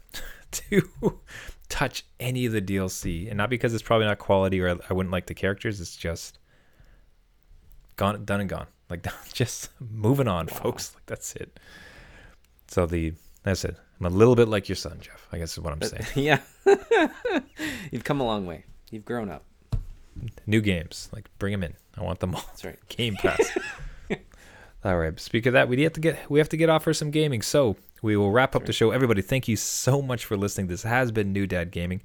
to 0.51 1.19
touch 1.69 2.05
any 2.19 2.45
of 2.45 2.53
the 2.53 2.61
DLC, 2.61 3.27
and 3.27 3.37
not 3.37 3.49
because 3.49 3.73
it's 3.73 3.83
probably 3.83 4.07
not 4.07 4.19
quality 4.19 4.61
or 4.61 4.77
I 4.89 4.93
wouldn't 4.93 5.11
like 5.11 5.27
the 5.27 5.33
characters. 5.33 5.79
It's 5.81 5.95
just 5.95 6.39
gone, 7.95 8.23
done 8.25 8.41
and 8.41 8.49
gone. 8.49 8.67
Like 8.91 9.07
just 9.33 9.69
moving 9.79 10.27
on, 10.27 10.47
wow. 10.47 10.53
folks. 10.57 10.93
Like 10.93 11.05
that's 11.05 11.33
it. 11.37 11.57
So 12.67 12.85
the 12.85 13.13
That's 13.43 13.63
it. 13.63 13.77
I'm 14.01 14.05
a 14.05 14.09
little 14.09 14.35
bit 14.35 14.49
like 14.49 14.67
your 14.67 14.75
son, 14.75 14.97
Jeff. 14.99 15.29
I 15.31 15.37
guess 15.37 15.53
is 15.53 15.59
what 15.59 15.71
I'm 15.71 15.79
uh, 15.81 15.85
saying. 15.85 16.05
yeah. 16.15 16.39
You've 17.89 18.03
come 18.03 18.19
a 18.19 18.25
long 18.25 18.45
way. 18.45 18.65
You've 18.89 19.05
grown 19.05 19.29
up. 19.29 19.45
New 20.45 20.59
games, 20.59 21.07
like 21.13 21.29
bring 21.39 21.53
them 21.53 21.63
in. 21.63 21.73
I 21.97 22.01
want 22.03 22.19
them 22.19 22.35
all. 22.35 22.43
That's 22.47 22.65
right. 22.65 22.77
Game 22.89 23.15
Pass. 23.15 23.57
all 24.83 24.97
right. 24.97 25.17
Speak 25.17 25.45
of 25.45 25.53
that, 25.53 25.69
we 25.69 25.81
have 25.83 25.93
to 25.93 26.01
get 26.01 26.29
we 26.29 26.39
have 26.39 26.49
to 26.49 26.57
get 26.57 26.69
off 26.69 26.83
for 26.83 26.93
some 26.93 27.11
gaming. 27.11 27.41
So 27.41 27.77
we 28.01 28.17
will 28.17 28.31
wrap 28.31 28.55
up 28.55 28.65
the 28.65 28.73
show. 28.73 28.91
Everybody, 28.91 29.21
thank 29.21 29.47
you 29.47 29.55
so 29.55 30.01
much 30.01 30.25
for 30.25 30.35
listening. 30.37 30.67
This 30.67 30.83
has 30.83 31.11
been 31.11 31.31
New 31.33 31.45
Dad 31.47 31.71
Gaming. 31.71 32.01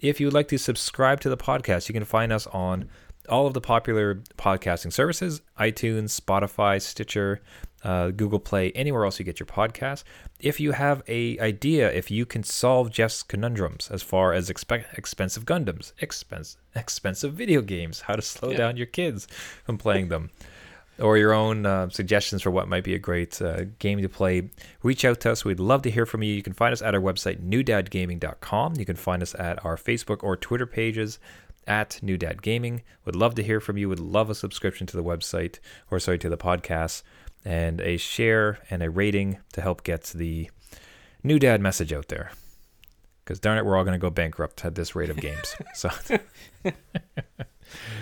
If 0.00 0.20
you 0.20 0.26
would 0.26 0.34
like 0.34 0.48
to 0.48 0.58
subscribe 0.58 1.20
to 1.22 1.28
the 1.28 1.36
podcast, 1.36 1.88
you 1.88 1.92
can 1.92 2.04
find 2.04 2.32
us 2.32 2.46
on 2.48 2.88
all 3.28 3.46
of 3.46 3.54
the 3.54 3.60
popular 3.60 4.16
podcasting 4.36 4.92
services 4.92 5.42
iTunes, 5.58 6.18
Spotify, 6.18 6.80
Stitcher, 6.80 7.40
uh, 7.84 8.10
Google 8.10 8.38
Play, 8.38 8.70
anywhere 8.72 9.04
else 9.04 9.18
you 9.18 9.24
get 9.24 9.38
your 9.40 9.46
podcast. 9.46 10.04
If 10.40 10.60
you 10.60 10.72
have 10.72 11.02
a 11.08 11.38
idea, 11.38 11.90
if 11.92 12.10
you 12.10 12.26
can 12.26 12.42
solve 12.42 12.90
Jeff's 12.90 13.22
conundrums 13.22 13.90
as 13.90 14.02
far 14.02 14.32
as 14.32 14.50
expe- 14.50 14.84
expensive 14.96 15.44
Gundams, 15.44 15.92
expense, 16.00 16.56
expensive 16.74 17.32
video 17.34 17.60
games, 17.60 18.02
how 18.02 18.16
to 18.16 18.22
slow 18.22 18.50
Yeah. 18.50 18.58
down 18.58 18.76
your 18.76 18.86
kids 18.86 19.26
from 19.64 19.78
playing 19.78 20.08
them, 20.08 20.30
or 20.98 21.16
your 21.16 21.32
own 21.32 21.66
uh, 21.66 21.88
suggestions 21.90 22.42
for 22.42 22.50
what 22.50 22.68
might 22.68 22.84
be 22.84 22.94
a 22.94 22.98
great 22.98 23.40
uh, 23.40 23.64
game 23.78 24.00
to 24.02 24.08
play, 24.08 24.50
reach 24.82 25.04
out 25.04 25.20
to 25.20 25.32
us. 25.32 25.44
We'd 25.44 25.60
love 25.60 25.82
to 25.82 25.90
hear 25.90 26.06
from 26.06 26.22
you. 26.22 26.34
You 26.34 26.42
can 26.42 26.52
find 26.52 26.72
us 26.72 26.82
at 26.82 26.94
our 26.94 27.00
website, 27.00 27.40
newdadgaming.com. 27.40 28.74
You 28.76 28.84
can 28.84 28.96
find 28.96 29.22
us 29.22 29.34
at 29.36 29.64
our 29.64 29.76
Facebook 29.76 30.22
or 30.22 30.36
Twitter 30.36 30.66
pages 30.66 31.18
at 31.66 32.02
New 32.02 32.16
Dad 32.16 32.42
Gaming. 32.42 32.82
Would 33.04 33.14
love 33.14 33.34
to 33.36 33.42
hear 33.42 33.60
from 33.60 33.76
you. 33.76 33.88
Would 33.88 34.00
love 34.00 34.30
a 34.30 34.34
subscription 34.34 34.86
to 34.88 34.96
the 34.96 35.04
website, 35.04 35.58
or 35.90 36.00
sorry, 36.00 36.18
to 36.18 36.28
the 36.28 36.38
podcast, 36.38 37.02
and 37.44 37.80
a 37.80 37.96
share 37.96 38.58
and 38.70 38.82
a 38.82 38.90
rating 38.90 39.38
to 39.52 39.60
help 39.60 39.84
get 39.84 40.04
the 40.04 40.50
New 41.22 41.38
Dad 41.38 41.60
message 41.60 41.92
out 41.92 42.08
there. 42.08 42.32
Because 43.24 43.38
darn 43.38 43.58
it, 43.58 43.66
we're 43.66 43.76
all 43.76 43.84
going 43.84 43.92
to 43.92 43.98
go 43.98 44.10
bankrupt 44.10 44.64
at 44.64 44.74
this 44.74 44.96
rate 44.96 45.10
of 45.10 45.18
games. 45.18 45.54
so, 45.74 45.90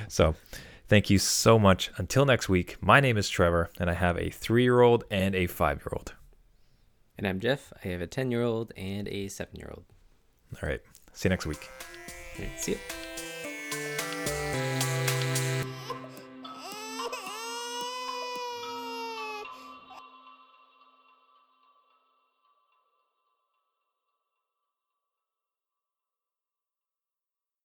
so 0.08 0.34
thank 0.88 1.10
you 1.10 1.18
so 1.18 1.58
much. 1.58 1.90
Until 1.96 2.24
next 2.24 2.48
week, 2.48 2.76
my 2.80 3.00
name 3.00 3.16
is 3.16 3.28
Trevor, 3.28 3.70
and 3.78 3.90
I 3.90 3.94
have 3.94 4.16
a 4.16 4.30
three-year-old 4.30 5.04
and 5.10 5.34
a 5.34 5.46
five-year-old. 5.46 6.14
And 7.18 7.26
I'm 7.26 7.40
Jeff. 7.40 7.72
I 7.84 7.88
have 7.88 8.00
a 8.00 8.06
10 8.06 8.30
year 8.30 8.42
old 8.42 8.72
and 8.76 9.08
a 9.08 9.28
7 9.28 9.54
year 9.56 9.70
old. 9.74 9.84
All 10.62 10.68
right, 10.68 10.80
see 11.12 11.28
you 11.28 11.30
next 11.30 11.46
week. 11.46 11.68
See 12.58 12.72
you. 12.72 12.78